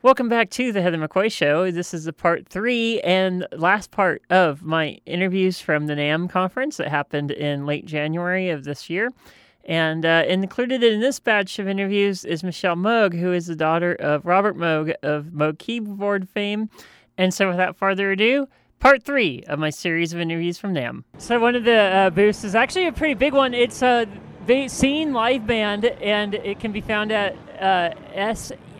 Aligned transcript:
Welcome 0.00 0.28
back 0.28 0.50
to 0.50 0.70
the 0.70 0.80
Heather 0.80 0.96
McCoy 0.96 1.30
Show. 1.30 1.72
This 1.72 1.92
is 1.92 2.04
the 2.04 2.12
part 2.12 2.46
three 2.46 3.00
and 3.00 3.48
last 3.50 3.90
part 3.90 4.22
of 4.30 4.62
my 4.62 5.00
interviews 5.06 5.60
from 5.60 5.88
the 5.88 5.94
NAMM 5.94 6.30
conference 6.30 6.76
that 6.76 6.86
happened 6.86 7.32
in 7.32 7.66
late 7.66 7.84
January 7.84 8.48
of 8.50 8.62
this 8.62 8.88
year. 8.88 9.10
And 9.64 10.06
uh, 10.06 10.22
included 10.28 10.84
in 10.84 11.00
this 11.00 11.18
batch 11.18 11.58
of 11.58 11.66
interviews 11.66 12.24
is 12.24 12.44
Michelle 12.44 12.76
Moog, 12.76 13.12
who 13.12 13.32
is 13.32 13.48
the 13.48 13.56
daughter 13.56 13.94
of 13.94 14.24
Robert 14.24 14.56
Moog 14.56 14.94
of 15.02 15.24
Moog 15.34 15.58
Keyboard 15.58 16.28
fame. 16.28 16.70
And 17.18 17.34
so, 17.34 17.48
without 17.48 17.76
further 17.76 18.12
ado, 18.12 18.46
part 18.78 19.02
three 19.02 19.42
of 19.48 19.58
my 19.58 19.70
series 19.70 20.12
of 20.12 20.20
interviews 20.20 20.58
from 20.58 20.74
NAMM. 20.74 21.02
So, 21.18 21.40
one 21.40 21.56
of 21.56 21.64
the 21.64 21.76
uh, 21.76 22.10
booths 22.10 22.44
is 22.44 22.54
actually 22.54 22.86
a 22.86 22.92
pretty 22.92 23.14
big 23.14 23.32
one. 23.32 23.52
It's 23.52 23.82
a 23.82 23.86
uh, 23.86 24.06
Saeng 24.46 25.12
Live 25.12 25.44
Band, 25.44 25.86
and 25.86 26.34
it 26.34 26.60
can 26.60 26.70
be 26.70 26.80
found 26.80 27.10
at 27.10 27.34
uh, 27.60 27.90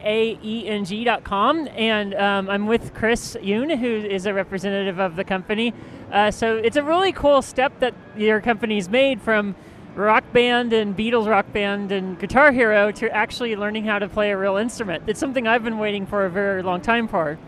saeng.com. 0.04 1.68
And 1.68 2.14
um, 2.14 2.48
I'm 2.50 2.66
with 2.66 2.94
Chris 2.94 3.36
Yoon, 3.40 3.76
who 3.78 3.86
is 3.86 4.26
a 4.26 4.34
representative 4.34 4.98
of 4.98 5.16
the 5.16 5.24
company. 5.24 5.74
Uh, 6.12 6.30
so, 6.30 6.56
it's 6.56 6.76
a 6.76 6.82
really 6.82 7.12
cool 7.12 7.42
step 7.42 7.78
that 7.80 7.94
your 8.16 8.40
company's 8.40 8.88
made 8.88 9.20
from 9.20 9.54
rock 9.94 10.24
band 10.32 10.72
and 10.72 10.96
Beatles 10.96 11.28
rock 11.28 11.52
band 11.52 11.90
and 11.90 12.18
Guitar 12.18 12.52
Hero 12.52 12.92
to 12.92 13.10
actually 13.14 13.56
learning 13.56 13.84
how 13.84 13.98
to 13.98 14.08
play 14.08 14.30
a 14.30 14.36
real 14.36 14.56
instrument. 14.56 15.04
It's 15.06 15.18
something 15.18 15.46
I've 15.46 15.64
been 15.64 15.78
waiting 15.78 16.06
for 16.06 16.24
a 16.24 16.30
very 16.30 16.62
long 16.62 16.80
time 16.80 17.08
for. 17.08 17.38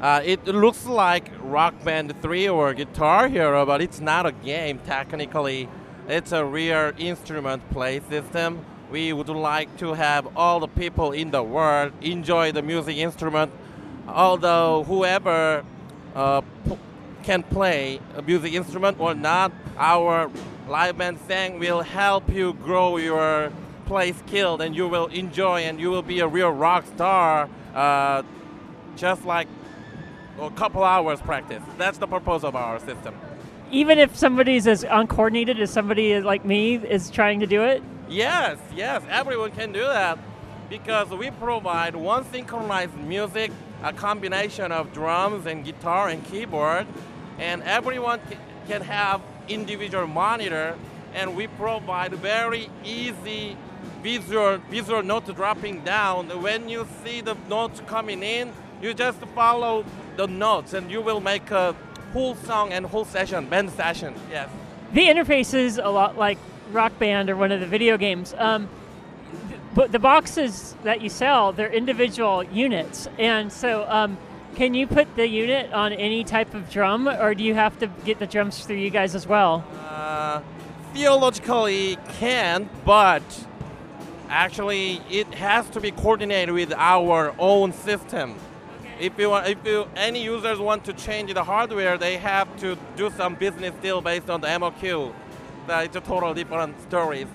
Uh, 0.00 0.22
it 0.24 0.46
looks 0.46 0.86
like 0.86 1.32
Rock 1.42 1.74
Band 1.82 2.14
3 2.22 2.48
or 2.48 2.72
Guitar 2.72 3.28
Hero, 3.28 3.66
but 3.66 3.82
it's 3.82 3.98
not 3.98 4.26
a 4.26 4.32
game 4.32 4.78
technically. 4.86 5.68
It's 6.06 6.30
a 6.30 6.44
real 6.44 6.92
instrument 6.96 7.68
play 7.70 8.00
system. 8.08 8.64
We 8.90 9.12
would 9.12 9.28
like 9.28 9.76
to 9.78 9.92
have 9.92 10.34
all 10.34 10.60
the 10.60 10.68
people 10.68 11.12
in 11.12 11.30
the 11.30 11.42
world 11.42 11.92
enjoy 12.00 12.52
the 12.52 12.62
music 12.62 12.96
instrument, 12.96 13.52
although 14.06 14.84
whoever 14.84 15.62
uh, 16.14 16.40
can 17.22 17.42
play 17.42 18.00
a 18.16 18.22
music 18.22 18.54
instrument 18.54 18.98
or 18.98 19.14
not, 19.14 19.52
our 19.76 20.30
live 20.68 20.96
band 20.96 21.20
thing 21.20 21.58
will 21.58 21.82
help 21.82 22.32
you 22.32 22.54
grow 22.54 22.96
your 22.96 23.52
play 23.84 24.12
skill 24.12 24.60
and 24.62 24.74
you 24.74 24.88
will 24.88 25.06
enjoy 25.08 25.60
and 25.60 25.78
you 25.78 25.90
will 25.90 26.02
be 26.02 26.20
a 26.20 26.26
real 26.26 26.50
rock 26.50 26.86
star 26.86 27.48
uh, 27.74 28.22
just 28.96 29.26
like 29.26 29.48
a 30.40 30.50
couple 30.52 30.82
hours 30.82 31.20
practice. 31.20 31.62
That's 31.76 31.98
the 31.98 32.06
purpose 32.06 32.42
of 32.42 32.56
our 32.56 32.78
system. 32.78 33.14
Even 33.70 33.98
if 33.98 34.16
somebody's 34.16 34.66
as 34.66 34.82
uncoordinated 34.82 35.60
as 35.60 35.70
somebody 35.70 36.18
like 36.20 36.46
me 36.46 36.76
is 36.76 37.10
trying 37.10 37.40
to 37.40 37.46
do 37.46 37.62
it 37.62 37.82
yes 38.08 38.58
yes 38.74 39.02
everyone 39.10 39.50
can 39.52 39.72
do 39.72 39.80
that 39.80 40.18
because 40.68 41.08
we 41.10 41.30
provide 41.32 41.94
one 41.94 42.24
synchronized 42.30 42.94
music 42.94 43.50
a 43.82 43.92
combination 43.92 44.72
of 44.72 44.92
drums 44.92 45.46
and 45.46 45.64
guitar 45.64 46.08
and 46.08 46.24
keyboard 46.26 46.86
and 47.38 47.62
everyone 47.62 48.20
can 48.66 48.82
have 48.82 49.20
individual 49.48 50.06
monitor 50.06 50.76
and 51.14 51.36
we 51.36 51.46
provide 51.46 52.12
very 52.14 52.70
easy 52.84 53.56
visual 54.02 54.58
visual 54.70 55.02
note 55.02 55.34
dropping 55.34 55.82
down. 55.84 56.28
When 56.42 56.68
you 56.68 56.86
see 57.04 57.20
the 57.20 57.36
notes 57.48 57.82
coming 57.86 58.22
in, 58.22 58.52
you 58.82 58.94
just 58.94 59.18
follow 59.34 59.84
the 60.16 60.26
notes 60.26 60.74
and 60.74 60.90
you 60.90 61.00
will 61.00 61.20
make 61.20 61.50
a 61.50 61.74
whole 62.12 62.34
song 62.34 62.72
and 62.72 62.86
whole 62.86 63.04
session, 63.04 63.48
band 63.48 63.70
session. 63.70 64.14
Yes. 64.30 64.48
The 64.92 65.06
interface 65.06 65.52
is 65.52 65.78
a 65.78 65.90
lot 65.90 66.16
like 66.16 66.38
Rock 66.72 66.98
Band 66.98 67.30
or 67.30 67.36
one 67.36 67.52
of 67.52 67.60
the 67.60 67.66
video 67.66 67.96
games. 67.96 68.34
Um, 68.38 68.68
but 69.74 69.92
the 69.92 69.98
boxes 69.98 70.74
that 70.82 71.02
you 71.02 71.08
sell, 71.08 71.52
they're 71.52 71.72
individual 71.72 72.42
units, 72.42 73.08
and 73.18 73.52
so 73.52 73.86
um, 73.88 74.18
can 74.54 74.74
you 74.74 74.86
put 74.86 75.14
the 75.14 75.28
unit 75.28 75.72
on 75.72 75.92
any 75.92 76.24
type 76.24 76.54
of 76.54 76.68
drum, 76.70 77.06
or 77.06 77.34
do 77.34 77.44
you 77.44 77.54
have 77.54 77.78
to 77.78 77.86
get 78.04 78.18
the 78.18 78.26
drums 78.26 78.64
through 78.64 78.76
you 78.76 78.90
guys 78.90 79.14
as 79.14 79.26
well? 79.26 79.64
Uh, 79.88 80.40
theologically 80.94 81.96
can, 82.18 82.68
but 82.84 83.22
actually 84.28 85.00
it 85.10 85.32
has 85.34 85.68
to 85.70 85.80
be 85.80 85.90
coordinated 85.90 86.54
with 86.54 86.72
our 86.72 87.34
own 87.38 87.72
system. 87.72 88.36
Okay. 88.80 89.06
If 89.06 89.18
you 89.18 89.30
want, 89.30 89.46
if 89.46 89.58
you 89.64 89.86
any 89.96 90.24
users 90.24 90.58
want 90.58 90.84
to 90.84 90.92
change 90.92 91.32
the 91.34 91.44
hardware, 91.44 91.98
they 91.98 92.16
have 92.16 92.48
to 92.60 92.76
do 92.96 93.10
some 93.10 93.36
business 93.36 93.74
deal 93.80 94.00
based 94.00 94.28
on 94.28 94.40
the 94.40 94.48
MOQ. 94.48 95.14
That 95.68 95.84
it's 95.84 95.96
a 95.96 96.00
total 96.00 96.32
different 96.32 96.80
stories. 96.80 97.26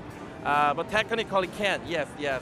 Uh, 0.43 0.73
but 0.73 0.89
technically 0.89 1.47
can, 1.47 1.79
yes, 1.87 2.07
yes. 2.17 2.41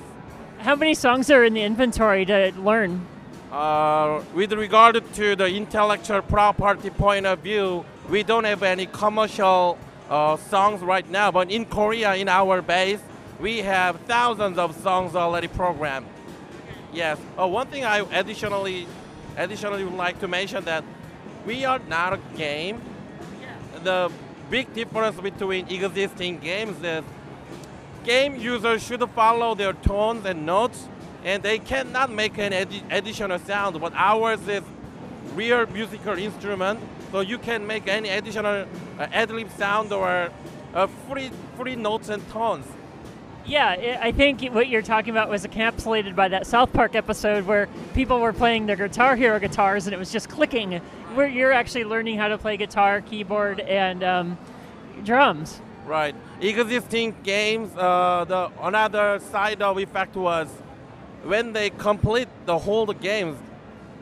How 0.60 0.74
many 0.74 0.94
songs 0.94 1.30
are 1.30 1.44
in 1.44 1.54
the 1.54 1.64
inventory 1.64 2.26
to 2.26 2.54
learn? 2.58 3.06
Uh, 3.52 4.24
with 4.34 4.54
regard 4.54 5.04
to 5.16 5.36
the 5.36 5.48
intellectual 5.48 6.22
property 6.22 6.90
point 6.90 7.26
of 7.26 7.40
view, 7.40 7.84
we 8.10 8.24
don't 8.24 8.46
have 8.46 8.64
any 8.64 8.86
commercial 8.86 9.78
uh, 10.10 10.38
songs 10.38 10.80
right 10.82 11.10
now, 11.10 11.30
but 11.30 11.52
in 11.52 11.66
Korea, 11.66 12.16
in 12.16 12.30
our 12.30 12.62
base, 12.62 13.02
we 13.42 13.58
have 13.58 14.00
thousands 14.08 14.58
of 14.58 14.74
songs 14.82 15.14
already 15.14 15.50
programmed. 15.50 16.08
Yes. 16.94 17.20
Uh, 17.38 17.48
one 17.48 17.68
thing 17.68 17.84
I 17.84 18.00
additionally, 18.18 18.88
additionally 19.36 19.84
would 19.84 19.96
like 19.96 20.20
to 20.22 20.30
mention 20.30 20.64
that 20.64 20.86
we 21.46 21.66
are 21.66 21.80
not 21.90 22.14
a 22.14 22.20
game. 22.38 22.80
The 23.84 24.10
big 24.52 24.74
difference 24.74 25.18
between 25.22 25.66
existing 25.70 26.38
games 26.40 26.76
is 26.84 27.04
game 28.04 28.36
users 28.36 28.84
should 28.84 29.02
follow 29.12 29.56
their 29.56 29.72
tones 29.72 30.26
and 30.26 30.46
notes 30.46 30.90
and 31.24 31.42
they 31.42 31.58
cannot 31.58 32.12
make 32.12 32.38
an 32.38 32.52
additional 32.90 33.40
sound, 33.40 33.80
but 33.80 33.94
ours 33.96 34.46
is 34.48 34.64
real 35.36 35.66
musical 35.68 36.18
instrument, 36.18 36.80
so 37.12 37.22
you 37.22 37.38
can 37.38 37.66
make 37.66 37.88
any 37.88 38.10
additional 38.10 38.66
uh, 39.00 39.08
ad-lib 39.14 39.50
sound 39.52 39.94
or 39.94 40.30
uh, 40.74 40.88
free, 41.08 41.32
free 41.56 41.76
notes 41.76 42.10
and 42.10 42.28
tones. 42.30 42.66
Yeah, 43.46 44.00
I 44.02 44.12
think 44.12 44.44
what 44.54 44.68
you're 44.68 44.84
talking 44.84 45.12
about 45.12 45.30
was 45.30 45.46
encapsulated 45.46 46.16
by 46.16 46.28
that 46.28 46.46
South 46.46 46.72
Park 46.74 46.96
episode 46.96 47.46
where 47.46 47.68
people 47.94 48.20
were 48.20 48.34
playing 48.34 48.68
their 48.68 48.76
Guitar 48.76 49.16
Hero 49.16 49.40
guitars 49.40 49.88
and 49.88 49.94
it 49.96 49.98
was 49.98 50.12
just 50.12 50.30
clicking. 50.30 50.80
Where 51.14 51.28
you're 51.28 51.52
actually 51.52 51.84
learning 51.84 52.18
how 52.18 52.30
to 52.30 52.38
play 52.38 52.56
guitar, 52.58 53.02
keyboard, 53.02 53.60
and 53.60 54.04
um, 54.04 54.38
drums. 55.04 55.60
Right. 55.86 56.16
Existing 56.40 57.16
games. 57.24 57.76
Uh, 57.76 58.24
the 58.26 58.50
another 58.62 59.20
side 59.32 59.62
of 59.62 59.78
effect 59.78 60.16
was 60.16 60.48
when 61.24 61.54
they 61.54 61.70
complete 61.70 62.30
the 62.46 62.58
whole 62.58 62.86
games, 62.88 63.38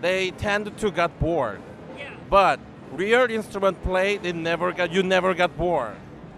they 0.02 0.32
tend 0.32 0.78
to 0.78 0.92
get 0.92 1.20
bored. 1.20 1.62
Yeah. 1.98 2.12
But 2.30 2.60
real 2.92 3.30
instrument 3.30 3.82
play, 3.82 4.18
they 4.18 4.32
never 4.32 4.72
got 4.72 4.92
you 4.92 5.02
never 5.02 5.34
got 5.34 5.58
bored. 5.58 5.96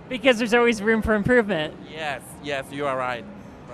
Because 0.08 0.38
there's 0.38 0.54
always 0.54 0.82
room 0.82 1.02
for 1.02 1.16
improvement. 1.16 1.74
Yes, 1.90 2.22
yes, 2.44 2.66
you 2.72 2.86
are 2.86 2.98
right. 2.98 3.26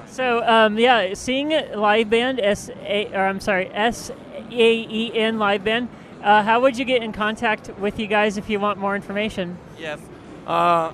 So 0.07 0.43
um, 0.47 0.79
yeah, 0.79 1.09
Saeng 1.11 1.75
live 1.75 2.09
band 2.09 2.39
S 2.39 2.69
A 2.69 3.13
or 3.13 3.27
I'm 3.27 3.39
sorry 3.39 3.69
S 3.73 4.09
A 4.09 4.73
E 4.89 5.11
N 5.13 5.37
live 5.37 5.63
band. 5.63 5.89
Uh, 6.27 6.43
how 6.43 6.59
would 6.59 6.77
you 6.77 6.83
get 6.83 7.01
in 7.01 7.13
contact 7.13 7.69
with 7.79 7.97
you 7.97 8.05
guys 8.05 8.37
if 8.37 8.49
you 8.49 8.59
want 8.59 8.77
more 8.77 8.97
information? 8.97 9.57
Yes, 9.79 9.97
uh, 10.45 10.91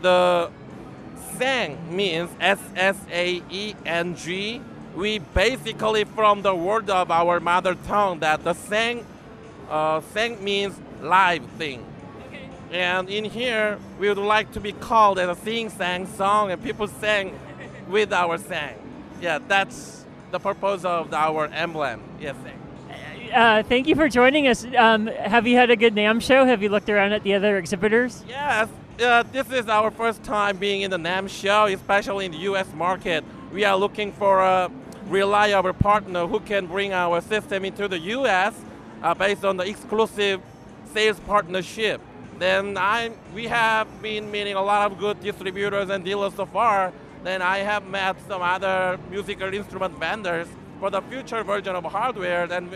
the 0.00 0.50
Sang 1.36 1.94
means 1.94 2.30
S 2.40 2.58
S 2.74 2.96
A 3.12 3.42
E 3.50 3.74
N 3.84 4.16
G 4.16 4.62
we 4.94 5.18
basically 5.18 6.04
from 6.04 6.40
the 6.40 6.54
word 6.54 6.88
of 6.88 7.10
our 7.10 7.38
mother 7.40 7.74
tongue 7.86 8.20
that 8.20 8.42
the 8.42 8.54
Sang, 8.54 9.04
uh, 9.68 10.00
Saeng 10.00 10.40
means 10.40 10.80
live 11.02 11.44
thing. 11.58 11.84
Okay. 12.28 12.48
And 12.72 13.10
in 13.10 13.24
here, 13.24 13.78
we 14.00 14.08
would 14.08 14.16
like 14.16 14.50
to 14.52 14.60
be 14.60 14.72
called 14.72 15.18
as 15.18 15.28
a 15.28 15.40
sing 15.42 15.68
sang 15.68 16.06
song, 16.06 16.50
and 16.50 16.62
people 16.62 16.88
sang 16.88 17.38
with 17.88 18.14
our 18.14 18.38
sang. 18.38 18.76
Yeah, 19.20 19.38
that's 19.46 20.06
the 20.30 20.40
purpose 20.40 20.86
of 20.86 21.12
our 21.12 21.48
emblem. 21.48 22.02
Yes, 22.18 22.36
uh, 23.32 23.62
thank 23.62 23.86
you 23.86 23.94
for 23.94 24.08
joining 24.08 24.48
us. 24.48 24.64
Um, 24.76 25.06
have 25.06 25.46
you 25.46 25.56
had 25.56 25.70
a 25.70 25.76
good 25.76 25.94
NAMM 25.94 26.22
show? 26.22 26.44
Have 26.44 26.62
you 26.62 26.68
looked 26.68 26.88
around 26.88 27.12
at 27.12 27.22
the 27.22 27.34
other 27.34 27.56
exhibitors? 27.58 28.24
Yes. 28.28 28.68
Uh, 29.00 29.22
this 29.30 29.50
is 29.50 29.68
our 29.68 29.90
first 29.90 30.22
time 30.22 30.56
being 30.56 30.82
in 30.82 30.90
the 30.90 30.96
NAMM 30.96 31.28
show, 31.28 31.66
especially 31.66 32.26
in 32.26 32.32
the 32.32 32.38
U.S. 32.38 32.66
market. 32.74 33.24
We 33.52 33.64
are 33.64 33.76
looking 33.76 34.12
for 34.12 34.40
a 34.40 34.70
reliable 35.08 35.72
partner 35.74 36.26
who 36.26 36.40
can 36.40 36.66
bring 36.66 36.92
our 36.92 37.20
system 37.20 37.64
into 37.64 37.88
the 37.88 37.98
U.S. 37.98 38.54
Uh, 39.02 39.14
based 39.14 39.44
on 39.44 39.56
the 39.56 39.64
exclusive 39.64 40.40
sales 40.92 41.20
partnership. 41.20 42.00
Then 42.38 42.76
I, 42.76 43.10
we 43.34 43.46
have 43.46 43.86
been 44.02 44.30
meeting 44.30 44.54
a 44.54 44.62
lot 44.62 44.90
of 44.90 44.98
good 44.98 45.20
distributors 45.20 45.90
and 45.90 46.04
dealers 46.04 46.34
so 46.34 46.46
far. 46.46 46.92
Then 47.22 47.42
I 47.42 47.58
have 47.58 47.86
met 47.86 48.16
some 48.28 48.42
other 48.42 48.98
musical 49.10 49.52
instrument 49.52 49.98
vendors 49.98 50.48
for 50.78 50.90
the 50.90 51.00
future 51.02 51.42
version 51.42 51.74
of 51.74 51.84
hardware. 51.84 52.46
Then 52.46 52.70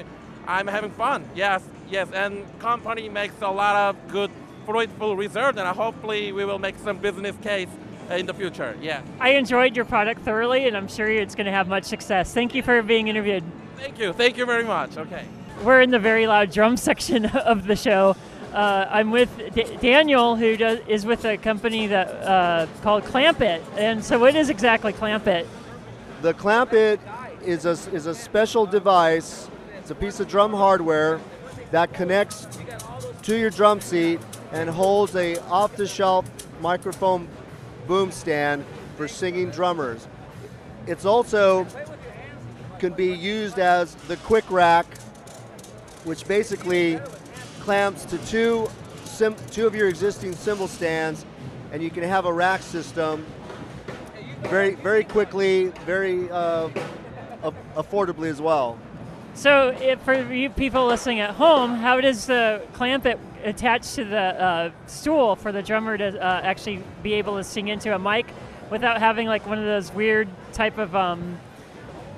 I'm 0.50 0.66
having 0.66 0.90
fun. 0.90 1.24
Yes, 1.36 1.62
yes, 1.88 2.08
and 2.12 2.44
company 2.58 3.08
makes 3.08 3.40
a 3.40 3.48
lot 3.48 3.76
of 3.76 4.10
good 4.10 4.32
fruitful 4.66 5.16
research, 5.16 5.56
and 5.56 5.68
hopefully 5.68 6.32
we 6.32 6.44
will 6.44 6.58
make 6.58 6.76
some 6.78 6.98
business 6.98 7.36
case 7.40 7.68
in 8.10 8.26
the 8.26 8.34
future. 8.34 8.76
Yeah. 8.82 9.02
I 9.20 9.30
enjoyed 9.30 9.76
your 9.76 9.84
product 9.84 10.22
thoroughly, 10.22 10.66
and 10.66 10.76
I'm 10.76 10.88
sure 10.88 11.08
it's 11.08 11.36
going 11.36 11.46
to 11.46 11.52
have 11.52 11.68
much 11.68 11.84
success. 11.84 12.34
Thank 12.34 12.54
you 12.56 12.62
for 12.64 12.82
being 12.82 13.06
interviewed. 13.06 13.44
Thank 13.76 14.00
you. 14.00 14.12
Thank 14.12 14.36
you 14.36 14.44
very 14.44 14.64
much. 14.64 14.96
Okay. 14.96 15.24
We're 15.62 15.82
in 15.82 15.90
the 15.90 16.00
very 16.00 16.26
loud 16.26 16.50
drum 16.50 16.76
section 16.88 17.26
of 17.26 17.68
the 17.68 17.76
show. 17.76 18.16
Uh, 18.52 18.86
I'm 18.90 19.12
with 19.12 19.30
D- 19.54 19.76
Daniel, 19.80 20.34
who 20.34 20.56
does, 20.56 20.80
is 20.88 21.06
with 21.06 21.24
a 21.24 21.36
company 21.36 21.86
that 21.86 22.08
uh, 22.08 22.66
called 22.82 23.04
Clamp 23.04 23.40
It. 23.40 23.62
And 23.76 24.04
so, 24.04 24.18
what 24.18 24.34
is 24.34 24.50
exactly 24.50 24.92
Clamp 24.92 25.28
It? 25.28 25.46
The 26.22 26.34
Clamp 26.34 26.72
It 26.72 26.98
is 27.44 27.64
a, 27.66 27.70
is 27.94 28.06
a 28.06 28.14
special 28.14 28.66
device. 28.66 29.48
It's 29.90 29.98
a 29.98 30.00
piece 30.00 30.20
of 30.20 30.28
drum 30.28 30.52
hardware 30.52 31.18
that 31.72 31.92
connects 31.92 32.46
to 33.22 33.36
your 33.36 33.50
drum 33.50 33.80
seat 33.80 34.20
and 34.52 34.70
holds 34.70 35.16
a 35.16 35.42
off-the-shelf 35.48 36.26
microphone 36.60 37.26
boom 37.88 38.12
stand 38.12 38.64
for 38.96 39.08
singing 39.08 39.50
drummers. 39.50 40.06
It's 40.86 41.04
also 41.04 41.66
can 42.78 42.92
be 42.92 43.12
used 43.12 43.58
as 43.58 43.96
the 44.06 44.16
quick 44.18 44.48
rack, 44.48 44.86
which 46.04 46.24
basically 46.28 47.00
clamps 47.58 48.04
to 48.04 48.18
two 48.26 48.70
two 49.50 49.66
of 49.66 49.74
your 49.74 49.88
existing 49.88 50.36
cymbal 50.36 50.68
stands, 50.68 51.26
and 51.72 51.82
you 51.82 51.90
can 51.90 52.04
have 52.04 52.26
a 52.26 52.32
rack 52.32 52.62
system 52.62 53.26
very 54.42 54.76
very 54.76 55.02
quickly, 55.02 55.72
very 55.84 56.30
uh, 56.30 56.68
affordably 57.74 58.30
as 58.30 58.40
well. 58.40 58.78
So, 59.34 59.68
if, 59.80 60.00
for 60.02 60.32
you 60.32 60.50
people 60.50 60.86
listening 60.86 61.20
at 61.20 61.30
home, 61.30 61.74
how 61.74 62.00
does 62.00 62.26
the 62.26 62.62
clamp 62.72 63.06
it 63.06 63.18
attach 63.44 63.94
to 63.94 64.04
the 64.04 64.18
uh, 64.18 64.70
stool 64.86 65.36
for 65.36 65.50
the 65.52 65.62
drummer 65.62 65.96
to 65.96 66.18
uh, 66.18 66.40
actually 66.42 66.82
be 67.02 67.14
able 67.14 67.36
to 67.36 67.44
sing 67.44 67.68
into 67.68 67.94
a 67.94 67.98
mic 67.98 68.26
without 68.70 68.98
having 68.98 69.26
like 69.26 69.46
one 69.46 69.58
of 69.58 69.64
those 69.64 69.92
weird 69.92 70.28
type 70.52 70.78
of 70.78 70.94
um, 70.94 71.38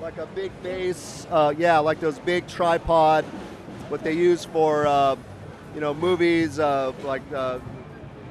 like 0.03 0.17
a 0.17 0.25
big 0.27 0.51
bass, 0.61 1.25
uh, 1.31 1.53
yeah, 1.57 1.79
like 1.79 2.01
those 2.01 2.19
big 2.19 2.45
tripod, 2.45 3.23
what 3.87 4.03
they 4.03 4.11
use 4.11 4.43
for, 4.43 4.85
uh, 4.85 5.15
you 5.73 5.79
know, 5.79 5.93
movies, 5.93 6.59
uh, 6.59 6.91
like, 7.05 7.21
uh, 7.33 7.57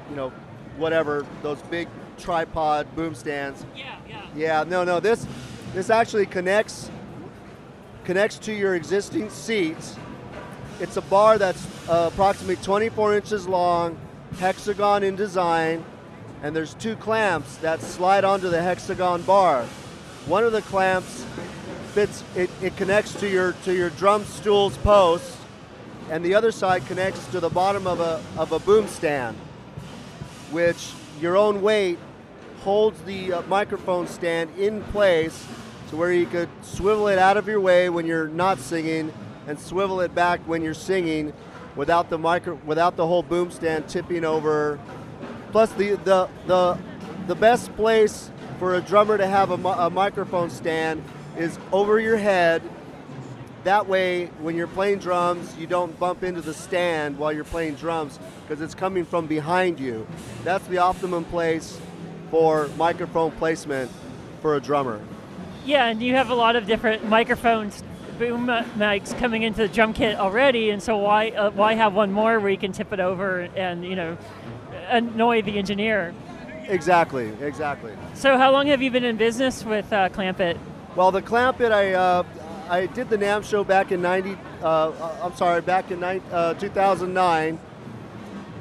you 0.07 0.15
know, 0.15 0.29
whatever, 0.77 1.25
those 1.41 1.59
big 1.63 1.87
tripod 2.19 2.85
boom 2.95 3.15
stands. 3.15 3.65
Yeah, 3.75 3.95
yeah. 4.07 4.21
Yeah, 4.35 4.63
no, 4.67 4.83
no, 4.83 4.99
this, 4.99 5.25
this 5.73 5.89
actually 5.89 6.27
connects, 6.27 6.91
connects 8.03 8.37
to 8.39 8.53
your 8.53 8.75
existing 8.75 9.29
seats. 9.29 9.95
It's 10.79 10.97
a 10.97 11.01
bar 11.01 11.37
that's 11.37 11.65
uh, 11.87 12.09
approximately 12.11 12.57
24 12.57 13.15
inches 13.15 13.47
long, 13.47 13.97
hexagon 14.39 15.03
in 15.03 15.15
design, 15.15 15.85
and 16.41 16.55
there's 16.55 16.73
two 16.73 16.95
clamps 16.95 17.57
that 17.57 17.81
slide 17.81 18.23
onto 18.23 18.49
the 18.49 18.61
hexagon 18.61 19.21
bar. 19.21 19.63
One 20.25 20.43
of 20.43 20.51
the 20.51 20.61
clamps 20.61 21.25
fits 21.93 22.23
it, 22.35 22.49
it 22.61 22.75
connects 22.75 23.13
to 23.13 23.29
your 23.29 23.53
to 23.63 23.73
your 23.75 23.91
drum 23.91 24.25
stool's 24.25 24.75
post 24.77 25.37
and 26.09 26.25
the 26.25 26.33
other 26.33 26.51
side 26.51 26.83
connects 26.87 27.23
to 27.27 27.39
the 27.39 27.49
bottom 27.49 27.85
of 27.85 27.99
a 27.99 28.19
of 28.35 28.51
a 28.51 28.57
boom 28.57 28.87
stand 28.87 29.37
which 30.49 30.91
your 31.21 31.37
own 31.37 31.61
weight 31.61 31.99
holds 32.61 32.99
the 33.03 33.33
uh, 33.33 33.41
microphone 33.43 34.07
stand 34.07 34.49
in 34.57 34.81
place 34.85 35.45
to 35.93 35.97
where 35.97 36.11
you 36.11 36.25
could 36.25 36.49
swivel 36.63 37.07
it 37.07 37.19
out 37.19 37.37
of 37.37 37.47
your 37.47 37.59
way 37.59 37.87
when 37.87 38.07
you're 38.07 38.27
not 38.27 38.57
singing 38.57 39.13
and 39.45 39.59
swivel 39.59 40.01
it 40.01 40.15
back 40.15 40.39
when 40.47 40.63
you're 40.63 40.73
singing 40.73 41.31
without 41.75 42.09
the 42.09 42.17
micro 42.17 42.55
without 42.65 42.95
the 42.95 43.05
whole 43.05 43.21
boom 43.21 43.51
stand 43.51 43.87
tipping 43.87 44.25
over 44.25 44.79
plus 45.51 45.71
the 45.73 45.93
the 45.97 46.27
the 46.47 46.75
the 47.27 47.35
best 47.35 47.71
place 47.75 48.31
for 48.57 48.73
a 48.73 48.81
drummer 48.81 49.19
to 49.19 49.27
have 49.27 49.51
a, 49.51 49.67
a 49.67 49.89
microphone 49.91 50.49
stand 50.49 51.03
is 51.37 51.59
over 51.71 51.99
your 51.99 52.17
head. 52.17 52.63
That 53.63 53.87
way, 53.87 54.25
when 54.41 54.55
you're 54.57 54.65
playing 54.65 54.97
drums, 54.97 55.55
you 55.57 55.67
don't 55.67 55.97
bump 55.99 56.23
into 56.23 56.41
the 56.41 56.55
stand 56.55 57.19
while 57.19 57.31
you're 57.31 57.43
playing 57.43 57.75
drums 57.75 58.17
because 58.41 58.61
it's 58.61 58.75
coming 58.75 59.05
from 59.05 59.27
behind 59.27 59.79
you. 59.79 60.07
That's 60.43 60.65
the 60.67 60.79
optimum 60.79 61.23
place 61.25 61.79
for 62.31 62.67
microphone 62.77 63.31
placement 63.31 63.91
for 64.41 64.55
a 64.55 64.59
drummer. 64.59 64.99
Yeah, 65.65 65.87
and 65.87 66.01
you 66.01 66.15
have 66.15 66.29
a 66.29 66.35
lot 66.35 66.55
of 66.55 66.67
different 66.67 67.07
microphones, 67.07 67.83
boom 68.19 68.47
mics 68.47 69.17
coming 69.17 69.43
into 69.43 69.59
the 69.59 69.67
drum 69.67 69.93
kit 69.93 70.17
already, 70.17 70.69
and 70.69 70.83
so 70.83 70.97
why 70.97 71.29
uh, 71.29 71.51
why 71.51 71.73
have 71.73 71.93
one 71.93 72.11
more 72.11 72.39
where 72.39 72.49
you 72.49 72.57
can 72.57 72.73
tip 72.73 72.91
it 72.91 72.99
over 72.99 73.41
and 73.55 73.85
you 73.85 73.95
know 73.95 74.17
annoy 74.89 75.41
the 75.41 75.57
engineer? 75.57 76.13
Exactly, 76.67 77.31
exactly. 77.41 77.93
So, 78.13 78.37
how 78.37 78.51
long 78.51 78.67
have 78.67 78.81
you 78.81 78.91
been 78.91 79.03
in 79.03 79.17
business 79.17 79.63
with 79.63 79.91
uh, 79.91 80.09
Clamp 80.09 80.39
It? 80.39 80.57
Well, 80.95 81.11
the 81.11 81.21
Clamp 81.21 81.61
It, 81.61 81.71
I 81.71 81.93
uh, 81.93 82.23
I 82.69 82.87
did 82.87 83.09
the 83.09 83.17
NAMM 83.17 83.43
show 83.43 83.63
back 83.63 83.91
in 83.91 84.01
'90. 84.01 84.37
Uh, 84.61 84.91
I'm 85.21 85.35
sorry, 85.35 85.61
back 85.61 85.91
in 85.91 86.03
uh, 86.03 86.53
2009, 86.55 87.59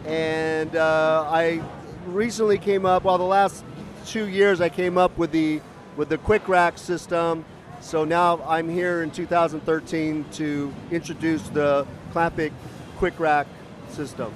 and 0.07 0.77
uh, 0.77 1.27
I 1.29 1.63
recently 2.07 2.59
came 2.59 2.87
up. 2.87 3.05
Well, 3.05 3.19
the 3.19 3.25
last 3.25 3.65
two 4.07 4.27
years, 4.27 4.61
I 4.61 4.69
came 4.69 4.99
up 4.99 5.17
with 5.17 5.33
the 5.33 5.61
with 5.97 6.09
the 6.09 6.19
Quick 6.19 6.49
Rack 6.49 6.79
system. 6.79 7.45
So 7.81 8.05
now 8.05 8.41
I'm 8.47 8.69
here 8.69 9.03
in 9.03 9.11
2013 9.11 10.25
to 10.33 10.73
introduce 10.91 11.43
the 11.49 11.87
Clamp 12.13 12.39
It 12.39 12.53
Quick 12.99 13.19
Rack 13.19 13.47
system. 13.89 14.33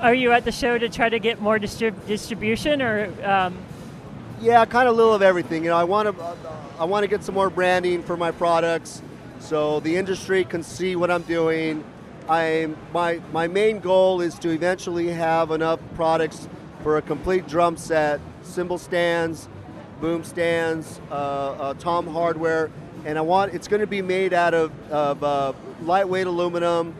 Are 0.00 0.14
you 0.14 0.32
at 0.32 0.44
the 0.44 0.52
show 0.52 0.78
to 0.78 0.88
try 0.88 1.08
to 1.08 1.18
get 1.18 1.40
more 1.40 1.58
distrib- 1.58 2.06
distribution, 2.06 2.82
or? 2.82 3.10
Um 3.24 3.56
yeah, 4.40 4.64
kind 4.66 4.86
of 4.86 4.94
a 4.94 4.96
little 4.96 5.14
of 5.14 5.22
everything. 5.22 5.64
You 5.64 5.70
know, 5.70 5.76
I 5.76 5.84
want 5.84 6.14
to 6.14 6.36
I 6.78 6.84
want 6.84 7.04
to 7.04 7.08
get 7.08 7.24
some 7.24 7.34
more 7.34 7.48
branding 7.48 8.02
for 8.02 8.16
my 8.16 8.30
products, 8.30 9.02
so 9.40 9.80
the 9.80 9.96
industry 9.96 10.44
can 10.44 10.62
see 10.62 10.96
what 10.96 11.10
I'm 11.10 11.22
doing. 11.22 11.84
I 12.28 12.68
my 12.92 13.20
my 13.32 13.46
main 13.46 13.78
goal 13.78 14.20
is 14.20 14.38
to 14.40 14.50
eventually 14.50 15.08
have 15.08 15.50
enough 15.50 15.80
products 15.94 16.48
for 16.82 16.98
a 16.98 17.02
complete 17.02 17.48
drum 17.48 17.76
set, 17.76 18.20
cymbal 18.42 18.78
stands, 18.78 19.48
boom 20.00 20.24
stands, 20.24 21.00
uh, 21.10 21.14
uh, 21.14 21.74
tom 21.74 22.06
hardware, 22.06 22.70
and 23.04 23.18
I 23.18 23.20
want 23.22 23.54
it's 23.54 23.68
going 23.68 23.80
to 23.80 23.86
be 23.86 24.02
made 24.02 24.32
out 24.32 24.54
of, 24.54 24.72
of 24.90 25.22
uh, 25.22 25.52
lightweight 25.82 26.26
aluminum. 26.26 26.94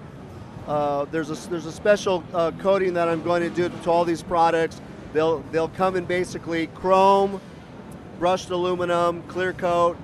Uh, 0.66 1.04
there's 1.06 1.30
a 1.30 1.48
there's 1.50 1.66
a 1.66 1.72
special 1.72 2.24
uh, 2.32 2.50
coating 2.58 2.94
that 2.94 3.08
I'm 3.08 3.22
going 3.22 3.42
to 3.42 3.50
do 3.50 3.68
to 3.68 3.90
all 3.90 4.04
these 4.04 4.22
products 4.22 4.80
They'll 5.12 5.38
they'll 5.50 5.68
come 5.68 5.96
in 5.96 6.04
basically 6.04 6.66
chrome, 6.68 7.40
brushed 8.18 8.50
aluminum, 8.50 9.22
clear 9.24 9.52
coat, 9.54 9.96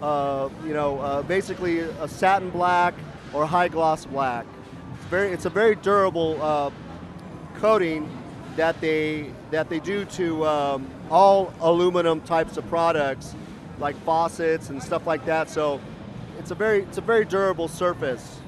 uh, 0.00 0.48
you 0.64 0.74
know, 0.74 1.24
basically 1.26 1.80
a 1.80 2.06
satin 2.06 2.50
black 2.50 2.94
or 3.32 3.46
high 3.46 3.68
gloss 3.68 4.06
black. 4.06 4.46
It's 4.94 5.06
very 5.06 5.32
it's 5.32 5.44
a 5.46 5.50
very 5.50 5.74
durable 5.76 6.72
coating 7.56 8.08
that 8.56 8.80
they 8.80 9.30
that 9.50 9.68
they 9.68 9.80
do 9.80 10.04
to 10.04 10.46
um, 10.46 10.88
all 11.14 11.54
aluminum 11.60 12.20
types 12.22 12.56
of 12.56 12.68
products 12.68 13.36
like 13.78 13.96
faucets 14.04 14.70
and 14.70 14.82
stuff 14.82 15.06
like 15.06 15.24
that. 15.26 15.48
So 15.48 15.80
it's 16.40 16.50
a 16.50 16.56
very 16.56 16.82
it's 16.82 16.98
a 16.98 17.00
very 17.00 17.24
durable 17.24 17.68
surface. 17.68 18.40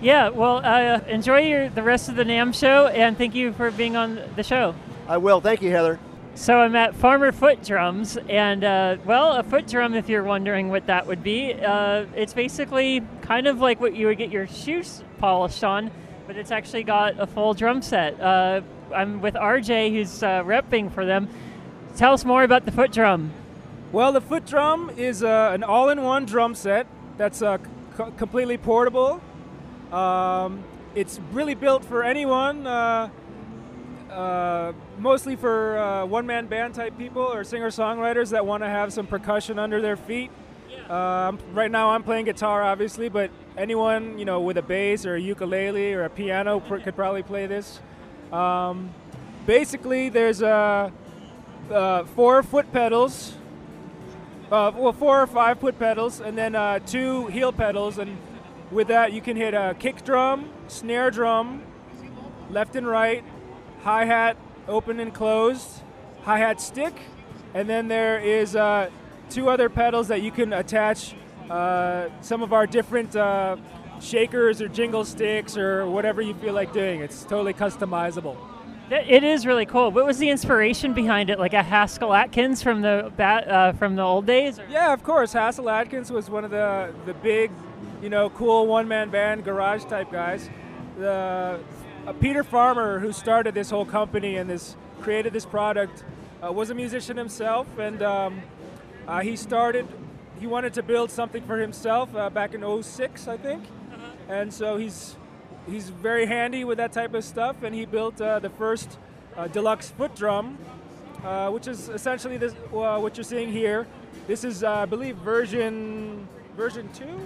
Yeah, 0.00 0.28
well, 0.28 0.60
uh, 0.64 1.00
enjoy 1.08 1.40
your, 1.40 1.68
the 1.70 1.82
rest 1.82 2.08
of 2.08 2.14
the 2.14 2.22
NAMM 2.22 2.54
show, 2.54 2.86
and 2.86 3.18
thank 3.18 3.34
you 3.34 3.52
for 3.52 3.72
being 3.72 3.96
on 3.96 4.20
the 4.36 4.44
show. 4.44 4.74
I 5.08 5.16
will. 5.18 5.40
Thank 5.40 5.60
you, 5.60 5.70
Heather. 5.70 5.98
So 6.36 6.60
I'm 6.60 6.76
at 6.76 6.94
Farmer 6.94 7.32
Foot 7.32 7.64
Drums, 7.64 8.16
and 8.28 8.62
uh, 8.62 8.98
well, 9.04 9.32
a 9.32 9.42
foot 9.42 9.66
drum, 9.66 9.94
if 9.94 10.08
you're 10.08 10.22
wondering 10.22 10.68
what 10.68 10.86
that 10.86 11.04
would 11.08 11.24
be, 11.24 11.52
uh, 11.52 12.04
it's 12.14 12.32
basically 12.32 13.02
kind 13.22 13.48
of 13.48 13.58
like 13.60 13.80
what 13.80 13.96
you 13.96 14.06
would 14.06 14.18
get 14.18 14.30
your 14.30 14.46
shoes 14.46 15.02
polished 15.18 15.64
on, 15.64 15.90
but 16.28 16.36
it's 16.36 16.52
actually 16.52 16.84
got 16.84 17.18
a 17.18 17.26
full 17.26 17.54
drum 17.54 17.82
set. 17.82 18.20
Uh, 18.20 18.60
I'm 18.94 19.20
with 19.20 19.34
RJ, 19.34 19.90
who's 19.90 20.22
uh, 20.22 20.44
repping 20.44 20.92
for 20.92 21.04
them. 21.04 21.28
Tell 21.98 22.12
us 22.12 22.24
more 22.24 22.44
about 22.44 22.64
the 22.64 22.70
foot 22.70 22.92
drum. 22.92 23.32
Well, 23.90 24.12
the 24.12 24.20
foot 24.20 24.46
drum 24.46 24.88
is 24.96 25.24
uh, 25.24 25.50
an 25.52 25.64
all-in-one 25.64 26.26
drum 26.26 26.54
set 26.54 26.86
that's 27.16 27.42
uh, 27.42 27.58
c- 27.96 28.04
completely 28.16 28.56
portable. 28.56 29.20
Um, 29.90 30.62
it's 30.94 31.18
really 31.32 31.56
built 31.56 31.84
for 31.84 32.04
anyone 32.04 32.68
uh, 32.68 33.10
mostly 34.96 35.34
for 35.34 35.76
uh, 35.76 36.06
one-man 36.06 36.46
band 36.46 36.76
type 36.76 36.96
people 36.96 37.22
or 37.22 37.42
singer-songwriters 37.42 38.30
that 38.30 38.46
want 38.46 38.62
to 38.62 38.68
have 38.68 38.92
some 38.92 39.08
percussion 39.08 39.58
under 39.58 39.80
their 39.82 39.96
feet. 39.96 40.30
Uh, 40.88 41.32
right 41.52 41.70
now, 41.70 41.90
I'm 41.90 42.04
playing 42.04 42.26
guitar, 42.26 42.62
obviously, 42.62 43.08
but 43.08 43.32
anyone 43.56 44.20
you 44.20 44.24
know 44.24 44.40
with 44.40 44.56
a 44.56 44.62
bass 44.62 45.04
or 45.04 45.16
a 45.16 45.20
ukulele 45.20 45.94
or 45.94 46.04
a 46.04 46.10
piano 46.10 46.60
pr- 46.60 46.76
could 46.78 46.94
probably 46.94 47.24
play 47.24 47.46
this. 47.46 47.80
Um, 48.32 48.94
basically, 49.46 50.10
there's 50.10 50.42
uh, 50.42 50.90
uh, 51.70 52.04
four 52.04 52.42
foot 52.42 52.72
pedals, 52.72 53.34
well, 54.50 54.92
four 54.92 55.22
or 55.22 55.26
five 55.26 55.60
foot 55.60 55.78
pedals, 55.78 56.20
and 56.20 56.36
then 56.36 56.82
two 56.86 57.26
heel 57.26 57.52
pedals, 57.52 57.98
and 57.98 58.16
with 58.70 58.88
that, 58.88 59.12
you 59.12 59.20
can 59.20 59.36
hit 59.36 59.54
a 59.54 59.74
kick 59.78 60.04
drum, 60.04 60.50
snare 60.68 61.10
drum, 61.10 61.62
left 62.50 62.76
and 62.76 62.86
right, 62.86 63.24
hi 63.82 64.04
hat 64.04 64.36
open 64.66 65.00
and 65.00 65.14
closed, 65.14 65.82
hi 66.22 66.38
hat 66.38 66.60
stick, 66.60 66.94
and 67.54 67.68
then 67.68 67.88
there 67.88 68.18
is 68.18 68.54
uh, 68.54 68.90
two 69.30 69.48
other 69.48 69.68
pedals 69.68 70.08
that 70.08 70.22
you 70.22 70.30
can 70.30 70.52
attach 70.52 71.14
uh, 71.50 72.08
some 72.20 72.42
of 72.42 72.52
our 72.52 72.66
different 72.66 73.16
uh, 73.16 73.56
shakers 74.00 74.60
or 74.60 74.68
jingle 74.68 75.04
sticks 75.04 75.56
or 75.56 75.86
whatever 75.86 76.20
you 76.20 76.34
feel 76.34 76.52
like 76.52 76.72
doing. 76.72 77.00
It's 77.00 77.24
totally 77.24 77.54
customizable. 77.54 78.36
It 78.90 79.22
is 79.22 79.44
really 79.44 79.66
cool. 79.66 79.90
What 79.90 80.06
was 80.06 80.18
the 80.18 80.30
inspiration 80.30 80.94
behind 80.94 81.28
it? 81.28 81.38
Like 81.38 81.52
a 81.52 81.62
Hasil 81.62 82.16
Adkins 82.16 82.62
from 82.62 82.80
the 82.80 83.12
bat, 83.16 83.46
uh, 83.46 83.72
from 83.74 83.96
the 83.96 84.02
old 84.02 84.24
days? 84.24 84.58
Or? 84.58 84.66
Yeah, 84.66 84.94
of 84.94 85.02
course. 85.02 85.34
Hasil 85.34 85.70
Adkins 85.70 86.10
was 86.10 86.30
one 86.30 86.44
of 86.44 86.50
the 86.50 86.94
the 87.04 87.12
big, 87.14 87.50
you 88.02 88.08
know, 88.08 88.30
cool 88.30 88.66
one 88.66 88.88
man 88.88 89.10
band 89.10 89.44
garage 89.44 89.84
type 89.84 90.10
guys. 90.10 90.48
The 90.98 91.60
uh, 92.06 92.12
Peter 92.14 92.42
Farmer, 92.42 92.98
who 92.98 93.12
started 93.12 93.54
this 93.54 93.68
whole 93.68 93.84
company 93.84 94.36
and 94.36 94.48
this 94.48 94.74
created 95.02 95.34
this 95.34 95.44
product, 95.44 96.04
uh, 96.42 96.50
was 96.50 96.70
a 96.70 96.74
musician 96.74 97.16
himself, 97.16 97.66
and 97.78 98.02
um, 98.02 98.40
uh, 99.06 99.20
he 99.20 99.36
started. 99.36 99.86
He 100.40 100.46
wanted 100.46 100.72
to 100.74 100.82
build 100.82 101.10
something 101.10 101.42
for 101.42 101.58
himself 101.58 102.14
uh, 102.14 102.30
back 102.30 102.54
in 102.54 102.82
06, 102.82 103.26
I 103.26 103.36
think, 103.36 103.64
uh-huh. 103.64 104.06
and 104.28 104.54
so 104.54 104.76
he's 104.76 105.16
he's 105.70 105.90
very 105.90 106.26
handy 106.26 106.64
with 106.64 106.78
that 106.78 106.92
type 106.92 107.14
of 107.14 107.24
stuff, 107.24 107.62
and 107.62 107.74
he 107.74 107.84
built 107.84 108.20
uh, 108.20 108.38
the 108.38 108.50
first 108.50 108.98
uh, 109.36 109.48
deluxe 109.48 109.90
foot 109.90 110.14
drum, 110.14 110.58
uh, 111.24 111.50
which 111.50 111.66
is 111.66 111.88
essentially 111.88 112.36
this, 112.36 112.54
uh, 112.72 112.98
what 112.98 113.16
you're 113.16 113.24
seeing 113.24 113.52
here. 113.52 113.86
This 114.26 114.44
is, 114.44 114.64
uh, 114.64 114.70
I 114.70 114.86
believe, 114.86 115.16
version 115.16 116.26
version 116.56 116.88
two, 116.92 117.20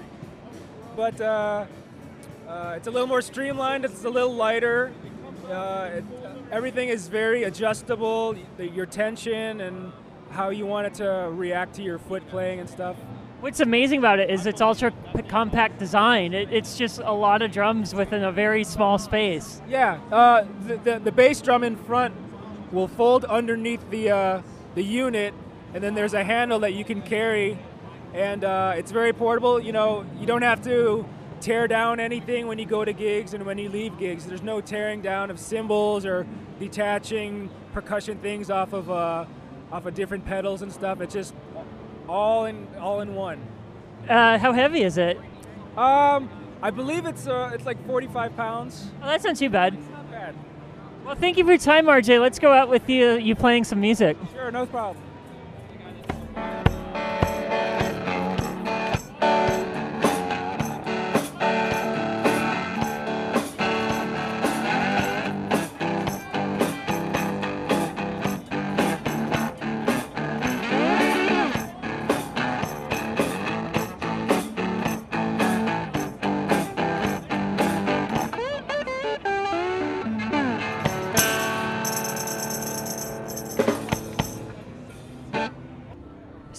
but 0.95 1.19
uh, 1.21 1.65
it's 2.77 2.87
a 2.87 2.91
little 2.91 3.09
more 3.09 3.23
streamlined. 3.23 3.85
It's 3.85 4.05
a 4.05 4.11
little 4.11 4.35
lighter. 4.35 4.93
It, 5.49 6.05
everything 6.51 6.89
is 6.89 7.09
very 7.09 7.45
adjustable. 7.45 8.37
your 8.59 8.87
tension 8.87 9.63
and 9.63 9.93
how 10.31 10.51
you 10.51 10.67
want 10.67 10.87
it 10.87 10.95
to 10.95 11.31
react 11.33 11.75
to 11.77 11.83
your 11.83 11.99
foot 11.99 12.27
playing 12.29 12.61
and 12.61 12.69
stuff. 12.69 12.97
What's 13.43 13.59
amazing 13.59 13.99
about 13.99 14.21
it 14.21 14.31
is 14.31 14.47
it's 14.47 14.61
ultra 14.61 14.93
compact 15.27 15.81
design. 15.81 16.33
It, 16.33 16.53
it's 16.53 16.79
just 16.79 17.01
a 17.01 17.11
lot 17.11 17.43
of 17.43 17.51
drums 17.51 17.93
within 17.93 18.23
a 18.23 18.31
very 18.31 18.63
small 18.63 18.99
space. 18.99 19.61
Yeah, 19.69 19.99
uh, 20.13 20.45
the, 20.65 20.77
the, 20.77 20.99
the 21.01 21.11
bass 21.11 21.41
drum 21.41 21.65
in 21.65 21.75
front 21.75 22.15
will 22.71 22.87
fold 22.87 23.25
underneath 23.25 23.91
the 23.91 24.11
uh, 24.11 24.43
the 24.77 24.85
unit, 24.85 25.35
and 25.75 25.83
then 25.83 25.97
there's 25.97 26.15
a 26.15 26.23
handle 26.23 26.61
that 26.61 26.75
you 26.75 26.85
can 26.85 27.03
carry, 27.03 27.59
and 28.15 28.45
uh, 28.45 28.75
it's 28.77 28.93
very 28.93 29.13
portable. 29.13 29.59
You 29.59 29.73
know, 29.73 30.07
you 30.21 30.27
don't 30.27 30.43
have 30.43 30.63
to 30.63 31.05
tear 31.41 31.67
down 31.67 31.99
anything 31.99 32.47
when 32.47 32.61
you 32.61 32.65
go 32.65 32.85
to 32.85 32.93
gigs 32.93 33.35
and 33.35 33.45
when 33.45 33.59
you 33.59 33.69
leave 33.69 33.99
gigs. 33.99 34.25
There's 34.25 34.43
no 34.43 34.61
tearing 34.61 35.03
down 35.03 35.33
of 35.33 35.41
cymbals 35.41 36.07
or 36.07 36.29
detaching 36.61 37.51
percussion 37.73 38.19
things 38.19 38.51
off 38.51 38.73
of 38.73 38.89
uh, 38.89 39.25
off 39.73 39.85
of 39.85 39.95
different 39.95 40.25
pedals 40.27 40.63
and 40.63 40.71
stuff. 40.71 41.01
It's 41.01 41.13
just 41.15 41.35
all 42.09 42.47
in 42.47 42.67
all 42.79 43.01
in 43.01 43.15
one. 43.15 43.41
Uh, 44.09 44.39
how 44.39 44.53
heavy 44.53 44.83
is 44.83 44.99
it? 44.99 45.19
Um, 45.77 46.29
I 46.61 46.71
believe 46.71 47.07
it's 47.07 47.27
uh, 47.27 47.51
it's 47.53 47.67
like 47.67 47.85
45 47.87 48.37
pounds. 48.37 48.91
Oh, 49.03 49.07
that's 49.07 49.25
not 49.25 49.37
too 49.37 49.51
bad. 49.51 49.75
It's 49.75 49.91
not 49.91 50.11
bad. 50.11 50.35
Well, 51.05 51.17
thank 51.17 51.37
you 51.37 51.45
for 51.45 51.51
your 51.51 51.59
time, 51.59 51.87
RJ. 51.87 52.21
Let's 52.21 52.39
go 52.39 52.53
out 52.53 52.69
with 52.69 52.89
you. 52.89 53.13
You 53.15 53.35
playing 53.35 53.65
some 53.65 53.81
music? 53.81 54.17
Sure, 54.33 54.51
no 54.51 54.67
problem. 54.67 55.03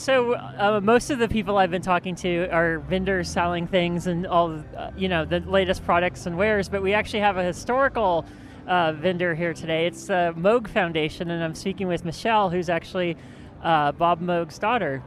So 0.04 0.34
uh, 0.34 0.82
most 0.84 1.12
of 1.12 1.20
the 1.20 1.30
people 1.30 1.58
I've 1.58 1.72
been 1.72 1.82
talking 1.82 2.14
to 2.16 2.50
are 2.52 2.80
vendors 2.80 3.30
selling 3.30 3.68
things 3.68 4.06
and 4.06 4.28
all, 4.28 4.62
uh, 4.76 4.92
you 4.98 5.08
know, 5.08 5.24
the 5.24 5.40
latest 5.40 5.86
products 5.86 6.26
and 6.26 6.38
wares. 6.38 6.68
But 6.68 6.84
we 6.84 6.94
actually 6.94 7.22
have 7.22 7.38
a 7.38 7.44
historical 7.44 8.26
uh, 8.68 8.92
vendor 8.92 9.34
here 9.34 9.54
today. 9.54 9.88
It's 9.88 10.08
the 10.08 10.34
Moog 10.36 10.68
Foundation, 10.68 11.32
and 11.32 11.42
I'm 11.42 11.56
speaking 11.56 11.88
with 11.88 12.04
Michelle, 12.04 12.50
who's 12.50 12.68
actually 12.68 13.16
uh, 13.64 13.94
Bob 13.94 14.20
Moog's 14.20 14.60
daughter. 14.60 15.02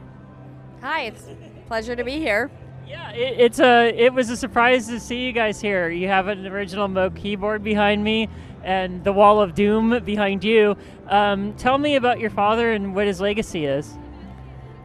Hi, 0.81 1.03
it's 1.03 1.27
a 1.27 1.67
pleasure 1.67 1.95
to 1.95 2.03
be 2.03 2.13
here. 2.13 2.49
Yeah, 2.87 3.11
it, 3.11 3.39
it's 3.39 3.59
a. 3.59 3.89
It 3.89 4.15
was 4.15 4.31
a 4.31 4.35
surprise 4.35 4.87
to 4.87 4.99
see 4.99 5.27
you 5.27 5.31
guys 5.31 5.61
here. 5.61 5.89
You 5.89 6.07
have 6.07 6.27
an 6.27 6.47
original 6.47 6.87
Moog 6.87 7.15
keyboard 7.15 7.63
behind 7.63 8.03
me, 8.03 8.29
and 8.63 9.03
the 9.03 9.13
Wall 9.13 9.41
of 9.41 9.53
Doom 9.53 10.03
behind 10.03 10.43
you. 10.43 10.75
Um, 11.07 11.53
tell 11.53 11.77
me 11.77 11.97
about 11.97 12.19
your 12.19 12.31
father 12.31 12.71
and 12.71 12.95
what 12.95 13.05
his 13.05 13.21
legacy 13.21 13.65
is. 13.65 13.95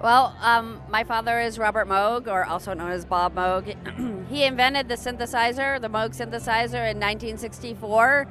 Well, 0.03 0.37
um, 0.41 0.83
my 0.91 1.05
father 1.05 1.41
is 1.41 1.61
Robert 1.61 1.87
Moog, 1.87 2.27
or 2.27 2.45
also 2.45 2.75
known 2.75 2.91
as 2.91 3.05
Bob 3.05 3.37
Moog. 3.37 4.27
he 4.29 4.43
invented 4.43 4.89
the 4.89 4.97
synthesizer, 4.97 5.81
the 5.81 5.89
Moog 5.89 6.11
synthesizer, 6.11 6.91
in 6.91 6.99
1964, 6.99 8.27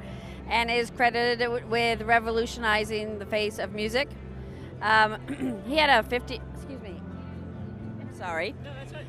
and 0.50 0.70
is 0.70 0.90
credited 0.90 1.70
with 1.70 2.02
revolutionizing 2.02 3.18
the 3.18 3.24
face 3.24 3.58
of 3.58 3.72
music. 3.72 4.10
Um, 4.82 5.16
he 5.66 5.78
had 5.78 5.88
a 5.88 6.06
50, 6.06 6.42
excuse 6.54 6.82
me, 6.82 7.00
sorry. 8.18 8.54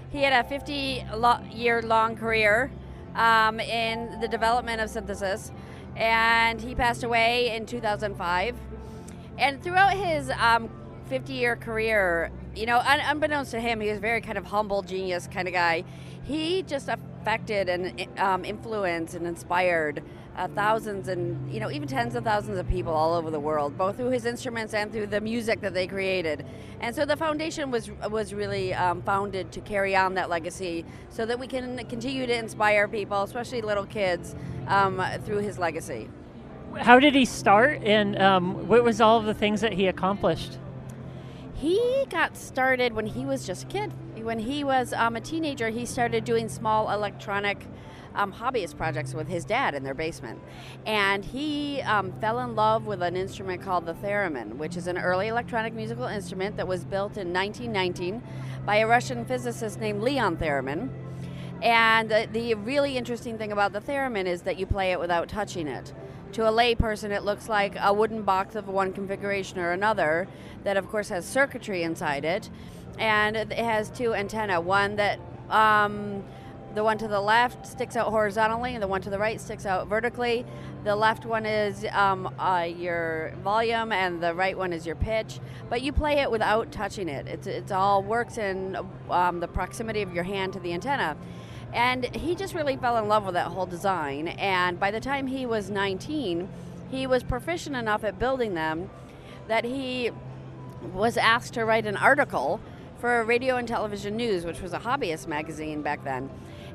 He 0.10 0.24
had 0.24 0.46
a 0.46 0.48
50 0.48 1.06
year 1.52 1.82
long 1.82 2.16
career 2.16 2.72
um, 3.14 3.60
in 3.60 4.22
the 4.22 4.28
development 4.30 4.80
of 4.80 4.90
synthesis, 4.90 5.52
and 5.98 6.62
he 6.62 6.76
passed 6.76 7.04
away 7.04 7.54
in 7.54 7.66
2005. 7.66 8.56
And 9.38 9.62
throughout 9.62 9.98
his 9.98 10.30
um, 10.40 10.70
50 11.10 11.34
year 11.34 11.58
career, 11.58 12.32
you 12.56 12.66
know, 12.66 12.80
un- 12.80 13.02
unbeknownst 13.02 13.52
to 13.52 13.60
him, 13.60 13.82
he 13.82 13.90
was 13.90 14.00
very 14.00 14.22
kind 14.22 14.38
of 14.38 14.46
humble, 14.46 14.82
genius 14.82 15.28
kind 15.28 15.48
of 15.48 15.54
guy. 15.54 15.84
He 16.24 16.64
just 16.64 16.88
affected 16.88 17.70
and 17.70 18.08
um, 18.20 18.46
influenced 18.46 19.16
and 19.16 19.26
inspired 19.26 20.04
uh, 20.36 20.48
thousands 20.48 21.10
and 21.10 21.54
you 21.54 21.60
know 21.60 21.70
even 21.70 21.88
tens 21.88 22.16
of 22.16 22.24
thousands 22.24 22.58
of 22.58 22.68
people 22.68 22.94
all 22.94 23.14
over 23.14 23.30
the 23.30 23.40
world, 23.40 23.78
both 23.78 23.98
through 23.98 24.10
his 24.10 24.26
instruments 24.26 24.74
and 24.74 24.92
through 24.92 25.08
the 25.08 25.22
music 25.22 25.62
that 25.62 25.74
they 25.74 25.88
created. 25.88 26.46
And 26.80 26.96
so 26.96 27.06
the 27.06 27.18
foundation 27.18 27.72
was 27.72 27.92
was 28.10 28.34
really 28.34 28.74
um, 28.74 29.02
founded 29.04 29.52
to 29.52 29.62
carry 29.62 29.96
on 29.96 30.16
that 30.16 30.30
legacy, 30.30 30.86
so 31.10 31.26
that 31.26 31.38
we 31.38 31.48
can 31.48 31.78
continue 31.88 32.26
to 32.26 32.36
inspire 32.36 32.88
people, 32.88 33.22
especially 33.24 33.62
little 33.62 33.86
kids, 33.86 34.36
um, 34.68 35.04
through 35.24 35.40
his 35.40 35.60
legacy. 35.60 36.10
How 36.78 37.00
did 37.00 37.14
he 37.14 37.26
start, 37.26 37.84
and 37.84 38.20
um, 38.20 38.68
what 38.68 38.84
was 38.84 39.00
all 39.00 39.20
of 39.20 39.26
the 39.26 39.34
things 39.36 39.62
that 39.62 39.74
he 39.74 39.88
accomplished? 39.88 40.58
He 41.64 42.04
got 42.10 42.36
started 42.36 42.92
when 42.92 43.06
he 43.06 43.24
was 43.26 43.48
just 43.48 43.64
a 43.64 43.68
kid. 43.68 43.94
When 44.22 44.38
he 44.38 44.66
was 44.66 44.92
um, 44.92 45.16
a 45.16 45.22
teenager, 45.22 45.70
he 45.70 45.86
started 45.86 46.26
doing 46.26 46.50
small 46.50 46.92
electronic 46.92 47.66
um, 48.16 48.34
hobbyist 48.34 48.76
projects 48.76 49.14
with 49.14 49.30
his 49.30 49.46
dad 49.46 49.74
in 49.74 49.82
their 49.82 49.94
basement. 49.94 50.42
And 50.86 51.24
he 51.24 51.82
um, 51.84 52.12
fell 52.20 52.40
in 52.40 52.54
love 52.54 52.86
with 52.86 53.02
an 53.02 53.16
instrument 53.16 53.62
called 53.62 53.86
the 53.86 53.94
theremin, 53.94 54.58
which 54.58 54.76
is 54.76 54.88
an 54.88 54.98
early 54.98 55.30
electronic 55.30 55.74
musical 55.74 56.04
instrument 56.04 56.58
that 56.58 56.68
was 56.68 56.84
built 56.84 57.16
in 57.16 57.32
1919 57.32 58.22
by 58.66 58.80
a 58.80 58.86
Russian 58.86 59.24
physicist 59.24 59.80
named 59.80 60.02
Leon 60.02 60.36
Theremin. 60.36 60.90
And 61.62 62.12
the, 62.12 62.28
the 62.34 62.56
really 62.56 62.98
interesting 62.98 63.38
thing 63.38 63.54
about 63.54 63.72
the 63.72 63.80
theremin 63.80 64.26
is 64.26 64.42
that 64.42 64.60
you 64.60 64.66
play 64.66 64.92
it 64.92 65.00
without 65.00 65.30
touching 65.30 65.70
it. 65.70 65.94
To 66.34 66.50
a 66.50 66.52
layperson, 66.52 67.12
it 67.12 67.24
looks 67.24 67.48
like 67.48 67.76
a 67.80 67.94
wooden 67.94 68.24
box 68.24 68.56
of 68.56 68.68
one 68.68 68.92
configuration 68.92 69.60
or 69.60 69.72
another 69.72 70.28
that, 70.64 70.78
of 70.78 70.90
course, 70.90 71.10
has 71.10 71.26
circuitry 71.26 71.84
inside 71.84 72.26
it. 72.26 72.50
And 72.98 73.36
it 73.36 73.52
has 73.52 73.92
two 73.92 74.16
antennae 74.16 74.58
one 74.58 74.96
that 74.96 75.20
um, 75.52 76.24
the 76.74 76.84
one 76.84 76.98
to 76.98 77.08
the 77.08 77.22
left 77.22 77.68
sticks 77.68 77.96
out 77.96 78.10
horizontally, 78.10 78.74
and 78.74 78.82
the 78.82 78.88
one 78.88 79.00
to 79.04 79.12
the 79.12 79.20
right 79.20 79.40
sticks 79.40 79.68
out 79.68 79.88
vertically. 79.88 80.44
The 80.84 80.96
left 80.96 81.24
one 81.28 81.46
is 81.46 81.86
um, 81.92 82.34
uh, 82.40 82.68
your 82.68 83.36
volume, 83.44 83.92
and 83.92 84.22
the 84.22 84.34
right 84.34 84.58
one 84.58 84.74
is 84.74 84.88
your 84.88 84.96
pitch. 84.96 85.40
But 85.70 85.84
you 85.84 85.94
play 85.94 86.14
it 86.14 86.32
without 86.32 86.72
touching 86.72 87.10
it. 87.10 87.28
It's, 87.28 87.46
it's 87.46 87.72
all 87.72 88.02
works 88.02 88.40
in 88.40 88.76
um, 89.12 89.40
the 89.40 89.48
proximity 89.48 90.02
of 90.02 90.12
your 90.16 90.24
hand 90.24 90.54
to 90.54 90.60
the 90.60 90.74
antenna. 90.74 91.16
And 91.74 92.16
he 92.16 92.36
just 92.36 92.54
really 92.54 92.78
fell 92.78 92.98
in 92.98 93.08
love 93.08 93.26
with 93.26 93.34
that 93.34 93.48
whole 93.48 93.66
design. 93.66 94.28
And 94.30 94.80
by 94.80 94.92
the 94.92 95.00
time 95.00 95.28
he 95.28 95.46
was 95.46 95.70
19, 95.70 96.48
he 96.92 97.08
was 97.08 97.24
proficient 97.24 97.76
enough 97.76 98.04
at 98.04 98.20
building 98.20 98.54
them 98.54 98.90
that 99.48 99.66
he 99.66 100.12
was 100.94 101.18
asked 101.18 101.56
to 101.56 101.66
write 101.66 101.86
an 101.86 101.98
article 101.98 102.60
for 103.00 103.24
Radio 103.24 103.58
and 103.58 103.68
Television 103.68 104.16
News, 104.16 104.46
which 104.46 104.62
was 104.62 104.74
a 104.74 104.80
hobbyist 104.80 105.28
magazine 105.28 105.82
back 105.82 106.04
then. 106.04 106.30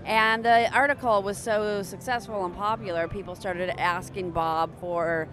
And 0.04 0.44
the 0.44 0.70
article 0.74 1.22
was 1.22 1.38
so 1.38 1.82
successful 1.82 2.44
and 2.44 2.54
popular, 2.54 3.08
people 3.08 3.34
started 3.34 3.70
asking 3.80 4.32
Bob 4.32 4.70
for 4.80 5.28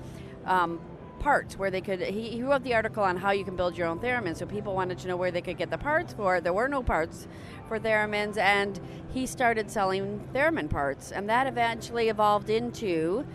um, 0.45 0.79
parts 1.19 1.57
where 1.57 1.71
they 1.71 1.81
could. 1.81 2.01
He, 2.01 2.29
he 2.29 2.43
wrote 2.43 2.63
the 2.63 2.73
article 2.73 3.03
on 3.03 3.17
how 3.17 3.31
you 3.31 3.43
can 3.43 3.55
build 3.55 3.77
your 3.77 3.87
own 3.87 3.99
theremin, 3.99 4.35
so 4.35 4.45
people 4.45 4.75
wanted 4.75 4.97
to 4.99 5.07
know 5.07 5.17
where 5.17 5.31
they 5.31 5.41
could 5.41 5.57
get 5.57 5.69
the 5.69 5.77
parts 5.77 6.13
for. 6.13 6.41
There 6.41 6.53
were 6.53 6.67
no 6.67 6.83
parts 6.83 7.27
for 7.67 7.79
theremins, 7.79 8.37
and 8.37 8.79
he 9.13 9.25
started 9.25 9.69
selling 9.71 10.27
theremin 10.33 10.69
parts, 10.69 11.11
and 11.11 11.29
that 11.29 11.47
eventually 11.47 12.09
evolved 12.09 12.49
into 12.49 13.25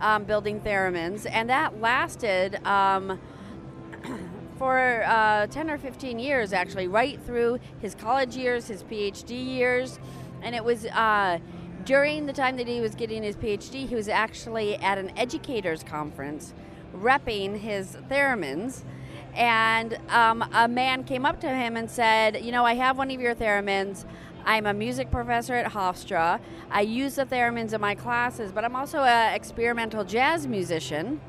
um, 0.00 0.24
building 0.24 0.60
theremins, 0.60 1.26
and 1.30 1.48
that 1.50 1.80
lasted. 1.80 2.64
Um, 2.66 3.20
for 4.58 5.04
uh, 5.04 5.46
10 5.48 5.70
or 5.70 5.76
15 5.76 6.18
years, 6.18 6.52
actually, 6.52 6.88
right 6.88 7.20
through 7.26 7.58
his 7.80 7.94
college 7.94 8.36
years, 8.36 8.68
his 8.68 8.82
PhD 8.84 9.44
years. 9.44 9.98
And 10.42 10.54
it 10.54 10.64
was 10.64 10.86
uh, 10.86 11.38
during 11.84 12.26
the 12.26 12.32
time 12.32 12.56
that 12.56 12.66
he 12.66 12.80
was 12.80 12.94
getting 12.94 13.22
his 13.22 13.36
PhD, 13.36 13.86
he 13.88 13.94
was 13.94 14.08
actually 14.08 14.76
at 14.76 14.98
an 14.98 15.16
educators 15.16 15.82
conference 15.82 16.54
repping 16.94 17.58
his 17.58 17.96
theremins. 18.10 18.82
And 19.34 19.98
um, 20.08 20.42
a 20.52 20.66
man 20.66 21.04
came 21.04 21.26
up 21.26 21.40
to 21.40 21.48
him 21.48 21.76
and 21.76 21.90
said, 21.90 22.44
You 22.44 22.52
know, 22.52 22.64
I 22.64 22.74
have 22.74 22.96
one 22.96 23.10
of 23.10 23.20
your 23.20 23.34
theremins. 23.34 24.04
I'm 24.46 24.66
a 24.66 24.72
music 24.72 25.10
professor 25.10 25.54
at 25.54 25.72
Hofstra. 25.72 26.40
I 26.70 26.80
use 26.82 27.16
the 27.16 27.26
theremins 27.26 27.72
in 27.72 27.80
my 27.80 27.94
classes, 27.94 28.52
but 28.52 28.64
I'm 28.64 28.76
also 28.76 29.00
an 29.00 29.34
experimental 29.34 30.04
jazz 30.04 30.46
musician. 30.46 31.20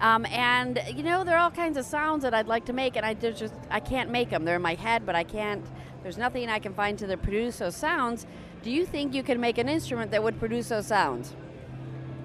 Um, 0.00 0.26
and 0.26 0.80
you 0.94 1.02
know, 1.02 1.24
there 1.24 1.36
are 1.36 1.40
all 1.40 1.50
kinds 1.50 1.76
of 1.76 1.84
sounds 1.84 2.22
that 2.22 2.34
I'd 2.34 2.46
like 2.46 2.64
to 2.66 2.72
make, 2.72 2.96
and 2.96 3.06
I 3.06 3.14
just 3.14 3.54
I 3.70 3.80
can't 3.80 4.10
make 4.10 4.30
them. 4.30 4.44
They're 4.44 4.56
in 4.56 4.62
my 4.62 4.74
head, 4.74 5.06
but 5.06 5.14
I 5.14 5.24
can't. 5.24 5.64
There's 6.02 6.18
nothing 6.18 6.48
I 6.48 6.58
can 6.58 6.74
find 6.74 6.98
to 6.98 7.16
produce 7.16 7.58
those 7.58 7.76
sounds. 7.76 8.26
Do 8.62 8.70
you 8.70 8.86
think 8.86 9.14
you 9.14 9.22
can 9.22 9.40
make 9.40 9.58
an 9.58 9.68
instrument 9.68 10.10
that 10.10 10.22
would 10.22 10.38
produce 10.38 10.68
those 10.68 10.86
sounds? 10.86 11.34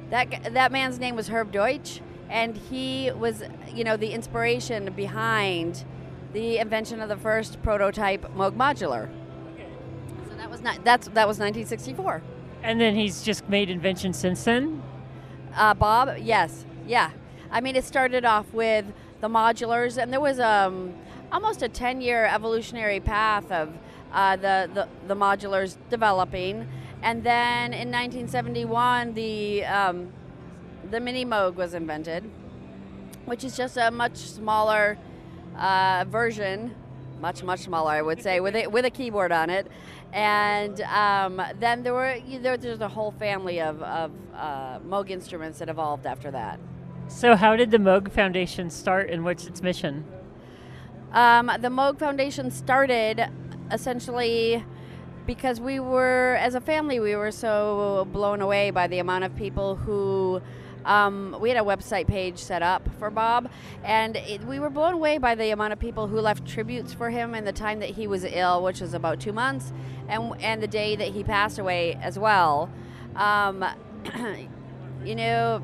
That 0.10 0.54
that 0.54 0.72
man's 0.72 1.00
name 1.00 1.16
was 1.16 1.30
Herb 1.30 1.52
Deutsch, 1.52 2.02
and 2.30 2.58
he 2.58 3.12
was, 3.12 3.44
you 3.74 3.84
know, 3.84 3.98
the 3.98 4.12
inspiration 4.12 4.92
behind 4.94 5.86
the 6.34 6.58
invention 6.58 7.00
of 7.02 7.10
the 7.10 7.18
first 7.18 7.62
prototype 7.62 8.24
Moog 8.36 8.56
modular. 8.56 9.10
Okay. 9.54 9.68
So 10.30 10.36
that 10.36 10.50
was 10.50 10.62
not 10.62 10.84
that's 10.84 11.08
that 11.10 11.28
was 11.28 11.38
1964. 11.40 12.22
And 12.64 12.80
then 12.80 12.96
he's 12.96 13.24
just 13.24 13.48
made 13.50 13.70
inventions 13.70 14.18
since 14.18 14.44
then. 14.44 14.82
Uh, 15.56 15.74
Bob, 15.74 16.18
yes, 16.20 16.66
yeah. 16.88 17.12
I 17.52 17.62
mean, 17.62 17.76
it 17.76 17.84
started 17.84 18.26
off 18.26 18.52
with 18.54 18.86
the 19.22 19.30
modulars, 19.30 20.02
and 20.02 20.12
there 20.12 20.20
was 20.20 20.40
um, 20.40 20.94
almost 21.32 21.62
a 21.62 21.70
10 21.70 22.02
year 22.02 22.26
evolutionary 22.26 23.00
path 23.00 23.52
of 23.52 23.70
uh, 24.12 24.36
the, 24.38 24.70
the, 24.74 24.88
the, 25.08 25.16
modulars 25.16 25.78
developing. 25.90 26.68
And 27.02 27.24
then 27.24 27.74
in 27.74 27.92
1971, 27.92 29.14
the, 29.14 29.66
um, 29.66 30.14
the 30.94 31.00
Mini 31.00 31.26
Moog 31.26 31.56
was 31.56 31.74
invented, 31.74 32.24
which 33.26 33.44
is 33.44 33.58
just 33.58 33.78
a 33.78 33.90
much 33.90 34.16
smaller 34.16 34.96
uh, 35.58 36.06
version, 36.08 36.76
much, 37.20 37.42
much 37.42 37.62
smaller, 37.62 37.90
I 37.90 38.04
would 38.04 38.22
say, 38.22 38.40
with 38.40 38.56
a, 38.56 38.68
with 38.68 38.86
a 38.86 38.92
keyboard 38.92 39.32
on 39.32 39.50
it. 39.50 39.68
And 40.14 40.80
um, 40.82 41.42
then 41.60 41.82
there 41.82 41.96
were 41.96 42.20
there, 42.42 42.58
there's 42.58 42.82
a 42.82 42.88
whole 42.88 43.10
family 43.10 43.60
of, 43.60 43.82
of 43.82 44.12
uh, 44.36 44.80
Moog 44.82 45.10
instruments 45.10 45.58
that 45.60 45.68
evolved 45.68 46.06
after 46.06 46.30
that. 46.30 46.60
So, 47.08 47.36
how 47.36 47.56
did 47.56 47.72
the 47.72 47.80
Moog 47.80 48.12
Foundation 48.12 48.70
start 48.70 49.10
and 49.10 49.26
what's 49.26 49.48
its 49.48 49.64
mission? 49.64 50.06
Um, 51.12 51.48
the 51.60 51.70
Moog 51.70 51.98
Foundation 51.98 52.52
started 52.52 53.32
essentially 53.72 54.64
because 55.26 55.60
we 55.60 55.80
were, 55.80 56.38
as 56.40 56.54
a 56.54 56.62
family, 56.62 57.00
we 57.00 57.16
were 57.16 57.32
so 57.32 58.08
blown 58.12 58.42
away 58.42 58.70
by 58.70 58.86
the 58.86 59.00
amount 59.00 59.24
of 59.24 59.36
people 59.36 59.76
who. 59.76 60.40
Um, 60.86 61.38
we 61.40 61.50
had 61.50 61.58
a 61.58 61.64
website 61.66 62.08
page 62.08 62.38
set 62.38 62.62
up 62.62 62.88
for 63.00 63.10
Bob, 63.10 63.50
and 63.84 64.18
it, 64.18 64.44
we 64.44 64.60
were 64.60 64.70
blown 64.70 64.94
away 64.94 65.18
by 65.18 65.36
the 65.36 65.52
amount 65.52 65.74
of 65.74 65.80
people 65.80 66.08
who 66.08 66.20
left 66.20 66.46
tributes 66.46 66.94
for 66.94 67.10
him 67.10 67.36
in 67.36 67.46
the 67.46 67.54
time 67.54 67.80
that 67.80 67.92
he 67.92 68.08
was 68.08 68.24
ill, 68.24 68.64
which 68.64 68.82
was 68.82 68.94
about 68.94 69.20
two 69.20 69.34
months, 69.34 69.72
and 70.08 70.34
and 70.42 70.62
the 70.62 70.68
day 70.68 70.96
that 70.96 71.10
he 71.10 71.24
passed 71.24 71.60
away 71.60 71.98
as 72.02 72.20
well. 72.20 72.70
Um, 73.16 73.66
you 75.06 75.16
know, 75.16 75.62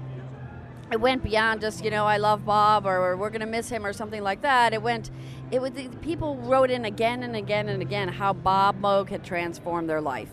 it 0.92 1.00
went 1.00 1.24
beyond 1.24 1.62
just 1.62 1.84
you 1.84 1.92
know 1.92 2.06
I 2.06 2.18
love 2.18 2.46
Bob 2.46 2.86
or 2.86 3.16
we're 3.16 3.30
going 3.30 3.42
to 3.42 3.48
miss 3.48 3.70
him 3.70 3.86
or 3.86 3.94
something 3.94 4.24
like 4.24 4.42
that. 4.42 4.74
It 4.74 4.82
went, 4.82 5.12
it 5.52 5.62
was 5.62 5.72
people 6.02 6.38
wrote 6.38 6.72
in 6.72 6.86
again 6.86 7.24
and 7.24 7.36
again 7.36 7.70
and 7.70 7.82
again 7.82 8.08
how 8.08 8.34
Bob 8.34 8.82
Moog 8.82 9.10
had 9.10 9.24
transformed 9.24 9.90
their 9.90 10.02
life, 10.02 10.30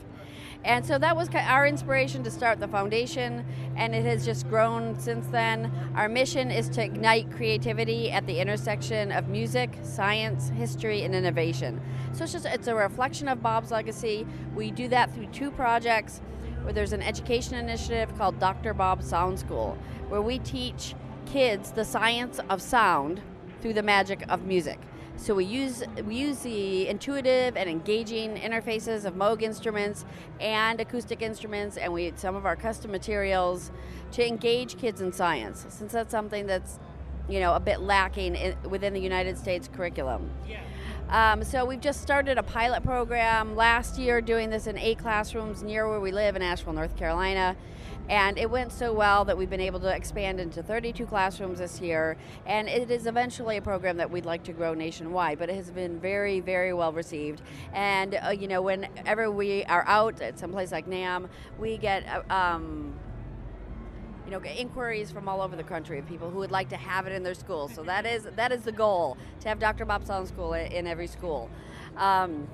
and 0.66 0.85
so 0.85 0.98
that 0.98 1.14
was 1.14 1.29
our 1.33 1.64
inspiration 1.64 2.24
to 2.24 2.31
start 2.31 2.59
the 2.59 2.66
foundation, 2.66 3.44
and 3.76 3.94
it 3.94 4.05
has 4.05 4.24
just 4.24 4.48
grown 4.48 4.98
since 4.98 5.29
then. 5.29 5.70
Our 5.94 6.09
mission 6.09 6.50
is 6.50 6.68
to 6.70 6.83
ignite 6.83 7.31
creativity 7.31 8.11
at 8.11 8.26
the 8.26 8.40
intersection 8.40 9.12
of 9.12 9.29
music, 9.29 9.70
science, 9.83 10.48
history, 10.48 11.05
and 11.05 11.14
innovation. 11.14 11.81
So 12.12 12.24
it's 12.24 12.33
just 12.33 12.46
it's 12.46 12.66
a 12.66 12.74
reflection 12.74 13.29
of 13.29 13.44
Bob's 13.44 13.70
legacy. 13.70 14.26
We 14.57 14.72
do 14.72 14.88
that 14.88 15.14
through 15.14 15.26
two 15.26 15.52
projects 15.52 16.20
where 16.62 16.72
there's 16.72 16.92
an 16.92 17.02
education 17.02 17.55
initiative 17.55 18.18
called 18.18 18.40
Dr. 18.40 18.74
Bob 18.74 19.05
Sound 19.05 19.38
School, 19.38 19.79
where 20.09 20.20
we 20.20 20.40
teach 20.40 20.96
kids 21.26 21.70
the 21.70 21.85
science 21.85 22.40
of 22.50 22.61
sound 22.61 23.20
through 23.61 23.74
the 23.74 23.85
magic 23.85 24.24
of 24.29 24.46
music. 24.46 24.81
So 25.16 25.35
we 25.35 25.44
use 25.44 25.83
we 26.05 26.14
use 26.14 26.40
the 26.40 26.88
intuitive 26.88 27.57
and 27.57 27.68
engaging 27.68 28.37
interfaces 28.37 29.05
of 29.05 29.14
Moog 29.14 29.42
instruments 29.42 30.05
and 30.40 30.81
acoustic 30.81 31.22
instruments, 31.22 31.76
and 31.76 31.92
we 31.92 32.12
some 32.16 32.37
of 32.37 32.46
our 32.46 32.57
custom 32.57 32.90
materials 32.90 33.70
to 34.12 34.26
engage 34.26 34.79
kids 34.79 35.00
in 35.00 35.12
science, 35.12 35.66
since 35.68 35.92
that's 35.92 36.11
something 36.11 36.46
that's 36.46 36.79
you 37.29 37.40
know 37.40 37.55
a 37.55 37.61
bit 37.61 37.81
lacking 37.81 38.37
in, 38.37 38.57
within 38.68 38.92
the 38.92 39.00
United 39.00 39.38
States 39.38 39.68
curriculum. 39.72 40.31
Yeah. 40.48 40.61
Um, 41.09 41.45
so 41.45 41.64
we've 41.64 41.81
just 41.81 42.03
started 42.03 42.37
a 42.37 42.42
pilot 42.42 42.83
program 42.83 43.55
last 43.55 43.97
year 43.97 44.21
doing 44.21 44.51
this 44.51 44.66
in 44.66 44.77
eight 44.77 44.99
classrooms 44.99 45.62
near 45.62 45.88
where 45.88 46.01
we 46.01 46.11
live 46.11 46.35
in 46.35 46.42
Asheville, 46.42 46.73
North 46.73 46.97
Carolina. 46.97 47.57
And 48.09 48.38
it 48.38 48.51
went 48.51 48.73
so 48.73 48.92
well 48.92 49.25
that 49.25 49.37
we've 49.37 49.51
been 49.51 49.61
able 49.61 49.81
to 49.81 49.88
expand 49.88 50.40
into 50.40 50.62
32 50.62 51.07
classrooms 51.07 51.59
this 51.59 51.81
year. 51.81 52.16
And 52.45 52.69
it 52.69 52.90
is 52.90 53.07
eventually 53.07 53.57
a 53.57 53.62
program 53.62 53.97
that 53.99 54.11
we'd 54.11 54.25
like 54.25 54.42
to 54.45 54.53
grow 54.53 54.75
nationwide, 54.75 55.38
but 55.38 55.49
it 55.49 55.57
has 55.57 55.71
been 55.71 55.99
very, 56.01 56.40
very 56.40 56.73
well 56.73 56.92
received. 56.92 57.40
And, 57.73 58.19
uh, 58.25 58.31
you 58.31 58.49
know, 58.49 58.62
whenever 58.62 59.31
we 59.31 59.64
are 59.64 59.85
out 59.87 60.21
at 60.21 60.38
some 60.38 60.51
place 60.53 60.73
like 60.73 60.88
NAMM, 60.88 61.29
we 61.59 61.79
get 61.79 62.05
uh, 62.09 62.35
um, 62.35 62.95
you 64.26 64.32
know, 64.32 64.42
inquiries 64.42 65.10
from 65.10 65.28
all 65.28 65.40
over 65.40 65.56
the 65.56 65.62
country 65.62 65.98
of 65.98 66.06
people 66.06 66.28
who 66.30 66.38
would 66.38 66.50
like 66.50 66.68
to 66.70 66.76
have 66.76 67.06
it 67.06 67.12
in 67.12 67.22
their 67.22 67.34
school. 67.34 67.68
So 67.68 67.82
that 67.84 68.04
is 68.04 68.26
that 68.36 68.52
is 68.52 68.62
the 68.62 68.72
goal 68.72 69.16
to 69.40 69.48
have 69.48 69.58
Dr. 69.58 69.84
Bob 69.84 70.04
Sound 70.04 70.26
School 70.28 70.52
in 70.54 70.86
every 70.86 71.06
school. 71.06 71.48
Um, 71.96 72.48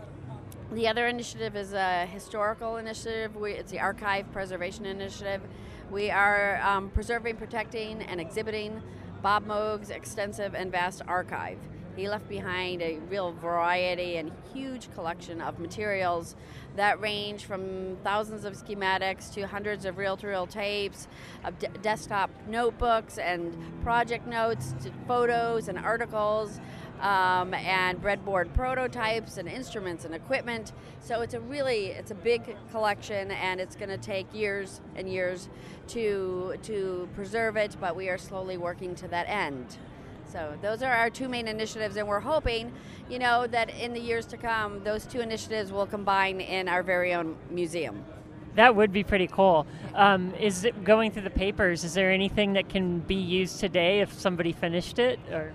the 0.73 0.89
other 0.89 1.07
initiative 1.07 1.57
is 1.57 1.73
a 1.73 2.07
historical 2.07 2.77
initiative. 2.77 3.37
We, 3.37 3.53
it's 3.53 3.71
the 3.71 3.81
Archive 3.81 4.31
Preservation 4.33 4.87
Initiative. 4.87 5.43
We 5.91 6.11
are 6.11 6.61
um, 6.63 6.89
preserving, 6.91 7.37
protecting, 7.37 8.03
and 8.03 8.21
exhibiting 8.21 8.81
Bob 9.23 9.47
Moog's 9.47 9.91
extensive 9.91 10.53
and 10.55 10.73
vast 10.73 11.01
archive. 11.07 11.59
He 11.95 12.09
left 12.09 12.29
behind 12.29 12.83
a 12.83 12.99
real 13.09 13.33
variety 13.33 14.17
and 14.17 14.33
huge 14.53 14.93
collection 14.95 15.41
of 15.41 15.61
materials 15.61 16.35
that 16.75 17.01
range 17.01 17.45
from 17.45 17.99
thousands 18.03 18.45
of 18.45 18.55
schematics 18.55 19.33
to 19.35 19.43
hundreds 19.43 19.85
of 19.85 19.99
reel 19.99 20.17
to 20.17 20.27
reel 20.27 20.47
tapes, 20.47 21.07
of 21.45 21.55
desktop 21.83 22.31
notebooks 22.49 23.19
and 23.19 23.55
project 23.85 24.27
notes, 24.27 24.75
to 24.83 24.91
photos 25.07 25.69
and 25.69 25.79
articles. 25.79 26.59
Um, 27.03 27.53
and 27.53 28.01
breadboard 28.01 28.55
prototypes 28.55 29.37
and 29.37 29.49
instruments 29.49 30.05
and 30.05 30.15
equipment. 30.15 30.73
So 31.01 31.23
it's 31.23 31.35
a 31.35 31.41
really 31.41 31.87
it's 31.87 32.13
a 32.13 32.15
big 32.15 32.57
collection, 32.71 33.33
and 33.33 33.61
it's 33.61 33.75
going 33.75 33.89
to 33.89 33.99
take 33.99 34.33
years 34.33 34.81
and 34.95 35.09
years 35.09 35.49
to 35.89 36.55
to 36.63 37.09
preserve 37.17 37.57
it. 37.57 37.77
But 37.81 37.97
we 37.97 38.09
are 38.09 38.19
slowly 38.19 38.57
working 38.57 38.95
to 38.95 39.09
that 39.09 39.29
end. 39.29 39.79
So 40.33 40.57
those 40.63 40.83
are 40.85 40.93
our 40.93 41.11
two 41.11 41.29
main 41.29 41.49
initiatives, 41.49 41.97
and 41.97 42.07
we're 42.07 42.21
hoping, 42.21 42.73
you 43.11 43.19
know, 43.19 43.49
that 43.49 43.69
in 43.81 43.93
the 43.93 44.01
years 44.01 44.25
to 44.27 44.37
come, 44.37 44.85
those 44.85 45.05
two 45.05 45.21
initiatives 45.21 45.73
will 45.73 45.87
combine 45.87 46.41
in 46.41 46.69
our 46.69 46.85
very 46.85 47.15
own 47.15 47.37
museum. 47.51 48.05
That 48.55 48.77
would 48.77 48.93
be 48.93 49.03
pretty 49.03 49.27
cool. 49.27 49.67
Um, 49.95 50.33
is 50.35 50.65
it 50.65 50.85
going 50.85 51.11
through 51.11 51.23
the 51.23 51.31
papers? 51.31 51.83
Is 51.85 51.95
there 51.95 52.13
anything 52.13 52.53
that 52.53 52.69
can 52.69 53.01
be 53.01 53.17
used 53.17 53.59
today 53.59 54.01
if 54.01 54.13
somebody 54.13 54.53
finished 54.53 55.01
it, 55.01 55.19
or? 55.33 55.53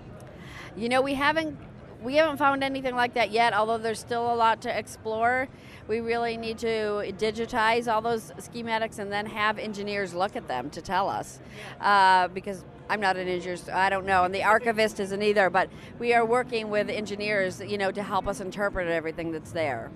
You 0.78 0.88
know, 0.88 1.02
we 1.02 1.14
haven't 1.14 1.58
we 2.02 2.14
haven't 2.14 2.36
found 2.36 2.62
anything 2.62 2.94
like 2.94 3.14
that 3.14 3.32
yet. 3.32 3.52
Although 3.52 3.78
there's 3.78 3.98
still 3.98 4.32
a 4.32 4.36
lot 4.36 4.62
to 4.62 4.78
explore. 4.78 5.48
We 5.88 6.00
really 6.00 6.36
need 6.36 6.58
to 6.58 7.12
digitize 7.18 7.92
all 7.92 8.00
those 8.00 8.30
schematics 8.38 8.98
and 8.98 9.10
then 9.10 9.26
have 9.26 9.58
engineers 9.58 10.14
look 10.14 10.36
at 10.36 10.46
them 10.46 10.70
to 10.70 10.82
tell 10.82 11.08
us, 11.08 11.40
uh, 11.80 12.28
because 12.28 12.62
I'm 12.90 13.00
not 13.00 13.16
an 13.16 13.26
engineer, 13.26 13.56
so 13.56 13.72
I 13.72 13.88
don't 13.88 14.04
know, 14.06 14.24
and 14.24 14.34
the 14.34 14.44
archivist 14.44 15.00
isn't 15.00 15.22
either. 15.22 15.50
But 15.50 15.70
we 15.98 16.14
are 16.14 16.24
working 16.24 16.70
with 16.70 16.88
engineers, 16.90 17.60
you 17.60 17.78
know, 17.78 17.90
to 17.90 18.02
help 18.02 18.28
us 18.28 18.40
interpret 18.40 18.86
everything 18.88 19.32
that's 19.32 19.52
there. 19.52 19.90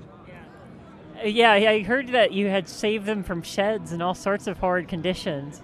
Yeah, 1.23 1.53
I 1.53 1.83
heard 1.83 2.09
that 2.09 2.33
you 2.33 2.49
had 2.49 2.69
saved 2.69 3.07
them 3.07 3.23
from 3.23 3.43
sheds 3.43 3.93
and 3.93 4.03
all 4.03 4.15
sorts 4.15 4.47
of 4.49 4.59
horrid 4.59 4.89
conditions. 4.89 5.63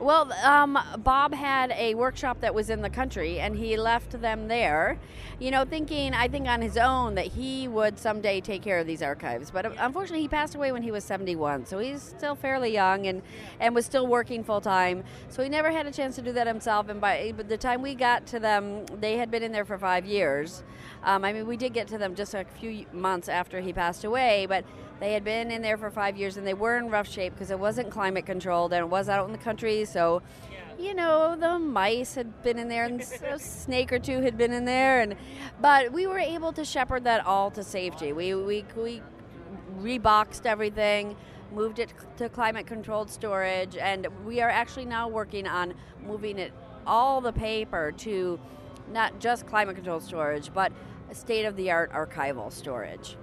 Well, 0.00 0.32
um, 0.42 0.78
Bob 1.00 1.34
had 1.34 1.72
a 1.72 1.94
workshop 1.94 2.40
that 2.40 2.54
was 2.54 2.70
in 2.70 2.80
the 2.80 2.88
country, 2.88 3.38
and 3.38 3.54
he 3.54 3.76
left 3.76 4.18
them 4.18 4.48
there, 4.48 4.98
you 5.38 5.50
know, 5.50 5.66
thinking, 5.66 6.14
I 6.14 6.26
think, 6.26 6.48
on 6.48 6.62
his 6.62 6.78
own 6.78 7.16
that 7.16 7.26
he 7.26 7.68
would 7.68 7.98
someday 7.98 8.40
take 8.40 8.62
care 8.62 8.78
of 8.78 8.86
these 8.86 9.02
archives. 9.02 9.50
But 9.50 9.66
uh, 9.66 9.72
unfortunately, 9.78 10.22
he 10.22 10.28
passed 10.28 10.54
away 10.54 10.72
when 10.72 10.82
he 10.82 10.90
was 10.90 11.04
71, 11.04 11.66
so 11.66 11.78
he's 11.78 12.00
still 12.00 12.34
fairly 12.34 12.72
young 12.72 13.08
and, 13.08 13.20
and 13.60 13.74
was 13.74 13.84
still 13.84 14.06
working 14.06 14.42
full 14.42 14.62
time. 14.62 15.04
So 15.28 15.42
he 15.42 15.50
never 15.50 15.70
had 15.70 15.86
a 15.86 15.92
chance 15.92 16.16
to 16.16 16.22
do 16.22 16.32
that 16.32 16.46
himself. 16.46 16.88
And 16.88 16.98
by 16.98 17.34
the 17.36 17.58
time 17.58 17.82
we 17.82 17.94
got 17.94 18.26
to 18.28 18.40
them, 18.40 18.86
they 18.86 19.18
had 19.18 19.30
been 19.30 19.42
in 19.42 19.52
there 19.52 19.66
for 19.66 19.76
five 19.76 20.06
years. 20.06 20.62
Um, 21.04 21.26
I 21.26 21.34
mean, 21.34 21.46
we 21.46 21.58
did 21.58 21.74
get 21.74 21.88
to 21.88 21.98
them 21.98 22.14
just 22.14 22.32
a 22.32 22.46
few 22.58 22.86
months 22.94 23.28
after 23.28 23.60
he 23.60 23.74
passed 23.74 24.04
away, 24.04 24.46
but 24.46 24.64
they 25.00 25.14
had 25.14 25.24
been 25.24 25.50
in 25.50 25.62
there 25.62 25.76
for 25.76 25.90
five 25.90 26.16
years 26.16 26.36
and 26.36 26.46
they 26.46 26.54
were 26.54 26.76
in 26.76 26.90
rough 26.90 27.10
shape 27.10 27.32
because 27.32 27.50
it 27.50 27.58
wasn't 27.58 27.90
climate 27.90 28.26
controlled 28.26 28.72
and 28.72 28.84
it 28.84 28.88
was 28.88 29.08
out 29.08 29.26
in 29.26 29.32
the 29.32 29.38
country. 29.38 29.84
So, 29.86 30.22
you 30.78 30.94
know, 30.94 31.36
the 31.36 31.58
mice 31.58 32.14
had 32.14 32.42
been 32.42 32.58
in 32.58 32.68
there 32.68 32.84
and 32.84 33.00
a 33.00 33.38
snake 33.38 33.92
or 33.92 33.98
two 33.98 34.20
had 34.20 34.38
been 34.38 34.52
in 34.52 34.64
there, 34.64 35.00
and 35.00 35.16
but 35.60 35.92
we 35.92 36.06
were 36.06 36.18
able 36.18 36.52
to 36.52 36.64
shepherd 36.64 37.04
that 37.04 37.26
all 37.26 37.50
to 37.50 37.62
safety. 37.62 38.12
We 38.12 38.34
we 38.34 38.64
we 38.76 39.02
reboxed 39.80 40.46
everything 40.46 41.16
moved 41.52 41.78
it 41.78 41.92
to 42.16 42.28
climate 42.28 42.66
controlled 42.66 43.10
storage, 43.10 43.76
and 43.76 44.06
we 44.24 44.40
are 44.40 44.50
actually 44.50 44.84
now 44.84 45.08
working 45.08 45.46
on 45.46 45.74
moving 46.04 46.38
it 46.38 46.52
all 46.86 47.20
the 47.20 47.32
paper 47.32 47.92
to 47.98 48.38
not 48.92 49.18
just 49.20 49.46
climate 49.46 49.76
controlled 49.76 50.02
storage, 50.02 50.52
but 50.52 50.72
state 51.12 51.44
of 51.44 51.56
the 51.56 51.70
art 51.70 51.92
archival 51.92 52.52
storage. 52.52 53.16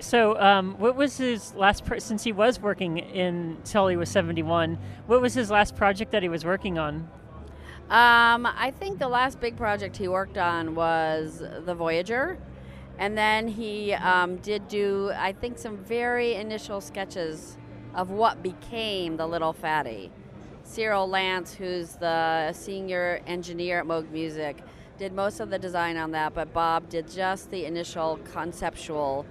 So, 0.00 0.40
um, 0.40 0.76
what 0.78 0.96
was 0.96 1.18
his 1.18 1.54
last? 1.54 1.84
Pro- 1.84 1.98
since 1.98 2.24
he 2.24 2.32
was 2.32 2.58
working 2.58 2.98
in 2.98 3.56
until 3.58 3.88
he 3.88 3.96
was 3.96 4.08
seventy-one, 4.08 4.78
what 5.06 5.20
was 5.20 5.34
his 5.34 5.50
last 5.50 5.76
project 5.76 6.12
that 6.12 6.22
he 6.22 6.28
was 6.28 6.44
working 6.44 6.78
on? 6.78 7.08
Um, 7.90 8.46
I 8.46 8.72
think 8.78 8.98
the 8.98 9.08
last 9.08 9.40
big 9.40 9.56
project 9.56 9.96
he 9.96 10.08
worked 10.08 10.38
on 10.38 10.74
was 10.74 11.42
the 11.64 11.74
Voyager, 11.74 12.38
and 12.98 13.18
then 13.18 13.48
he 13.48 13.92
um, 13.94 14.36
did 14.36 14.68
do, 14.68 15.10
I 15.14 15.32
think, 15.32 15.58
some 15.58 15.76
very 15.76 16.34
initial 16.34 16.80
sketches 16.80 17.58
of 17.94 18.10
what 18.10 18.42
became 18.42 19.16
the 19.16 19.26
Little 19.26 19.52
Phatty. 19.52 20.10
Cyril 20.62 21.08
Lance, 21.08 21.52
who's 21.52 21.96
the 21.96 22.52
senior 22.52 23.20
engineer 23.26 23.80
at 23.80 23.86
Moog 23.86 24.08
Music, 24.10 24.62
did 24.98 25.12
most 25.12 25.40
of 25.40 25.50
the 25.50 25.58
design 25.58 25.96
on 25.96 26.12
that, 26.12 26.32
but 26.32 26.52
Bob 26.52 26.88
did 26.88 27.10
just 27.10 27.50
the 27.50 27.64
initial 27.64 28.20
conceptual 28.32 29.26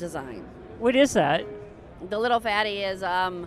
design. 0.00 0.44
What 0.80 0.96
is 0.96 1.12
that? 1.12 1.44
The 2.08 2.18
Little 2.18 2.40
Phatty 2.40 2.82
is, 2.82 3.02
um, 3.02 3.46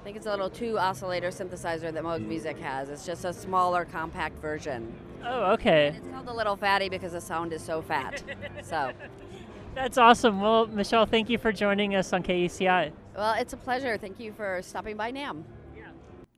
I 0.00 0.04
think 0.04 0.16
it's 0.16 0.26
a 0.26 0.30
little 0.30 0.50
two 0.50 0.78
oscillator 0.78 1.28
synthesizer 1.28 1.92
that 1.92 2.02
Moog 2.02 2.26
Music 2.26 2.58
has. 2.58 2.88
It's 2.88 3.06
just 3.06 3.24
a 3.24 3.32
smaller, 3.32 3.84
compact 3.84 4.38
version. 4.40 4.92
Oh, 5.24 5.52
okay. 5.52 5.88
And 5.88 5.96
it's 5.98 6.08
called 6.08 6.26
the 6.26 6.32
Little 6.32 6.56
Phatty 6.56 6.88
because 6.88 7.12
the 7.12 7.20
sound 7.20 7.52
is 7.52 7.62
so 7.62 7.82
fat. 7.82 8.22
so. 8.62 8.92
That's 9.74 9.96
awesome. 9.96 10.40
Well, 10.40 10.66
Michelle, 10.66 11.06
thank 11.06 11.30
you 11.30 11.38
for 11.38 11.52
joining 11.52 11.94
us 11.94 12.12
on 12.12 12.22
KECI. 12.22 12.92
Well, 13.16 13.34
it's 13.34 13.52
a 13.52 13.56
pleasure. 13.56 13.96
Thank 13.96 14.18
you 14.18 14.32
for 14.32 14.60
stopping 14.62 14.96
by 14.96 15.12
NAMM. 15.12 15.44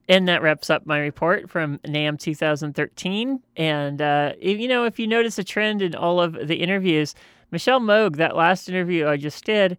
And 0.08 0.28
that 0.28 0.42
wraps 0.42 0.68
up 0.68 0.84
my 0.84 0.98
report 0.98 1.48
from 1.48 1.78
NAMM 1.78 2.18
2013. 2.18 3.40
And, 3.56 4.02
uh, 4.02 4.32
if, 4.38 4.58
you 4.58 4.68
know, 4.68 4.84
if 4.84 4.98
you 4.98 5.06
notice 5.06 5.38
a 5.38 5.44
trend 5.44 5.80
in 5.80 5.94
all 5.94 6.20
of 6.20 6.34
the 6.46 6.56
interviews, 6.56 7.14
Michelle 7.54 7.78
Moog, 7.78 8.16
that 8.16 8.34
last 8.34 8.68
interview 8.68 9.06
I 9.06 9.16
just 9.16 9.44
did, 9.44 9.78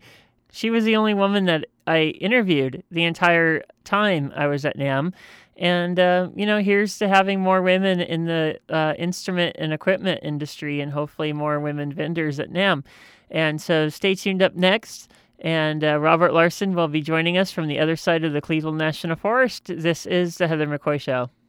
she 0.50 0.70
was 0.70 0.86
the 0.86 0.96
only 0.96 1.14
woman 1.14 1.44
that 1.48 1.66
I 1.86 2.04
interviewed 2.22 2.86
the 2.90 3.04
entire 3.04 3.64
time 3.84 4.32
I 4.34 4.48
was 4.48 4.64
at 4.64 4.78
NAMM. 4.78 5.12
And, 5.58 6.00
uh, 6.00 6.30
you 6.38 6.46
know, 6.46 6.62
here's 6.62 6.98
to 7.00 7.10
having 7.10 7.42
more 7.42 7.62
women 7.62 8.00
in 8.00 8.28
the 8.28 8.60
uh, 8.70 8.94
instrument 8.98 9.58
and 9.60 9.74
equipment 9.74 10.22
industry 10.24 10.80
and 10.80 10.94
hopefully 10.94 11.34
more 11.34 11.60
women 11.60 11.92
vendors 11.92 12.40
at 12.40 12.50
NAMM. 12.50 12.86
And 13.30 13.62
so 13.62 13.90
stay 13.90 14.16
tuned 14.16 14.42
up 14.42 14.56
next. 14.56 15.12
And 15.40 15.84
uh, 15.84 16.00
Robert 16.00 16.34
Larson 16.34 16.76
will 16.76 16.88
be 16.88 17.02
joining 17.02 17.38
us 17.38 17.52
from 17.52 17.68
the 17.68 17.80
other 17.80 17.98
side 17.98 18.24
of 18.24 18.32
the 18.32 18.40
Cleveland 18.40 18.78
National 18.78 19.18
Forest. 19.18 19.66
This 19.66 20.06
is 20.06 20.38
the 20.38 20.48
Heather 20.48 20.66
McCoy 20.66 21.02
Show. 21.02 21.30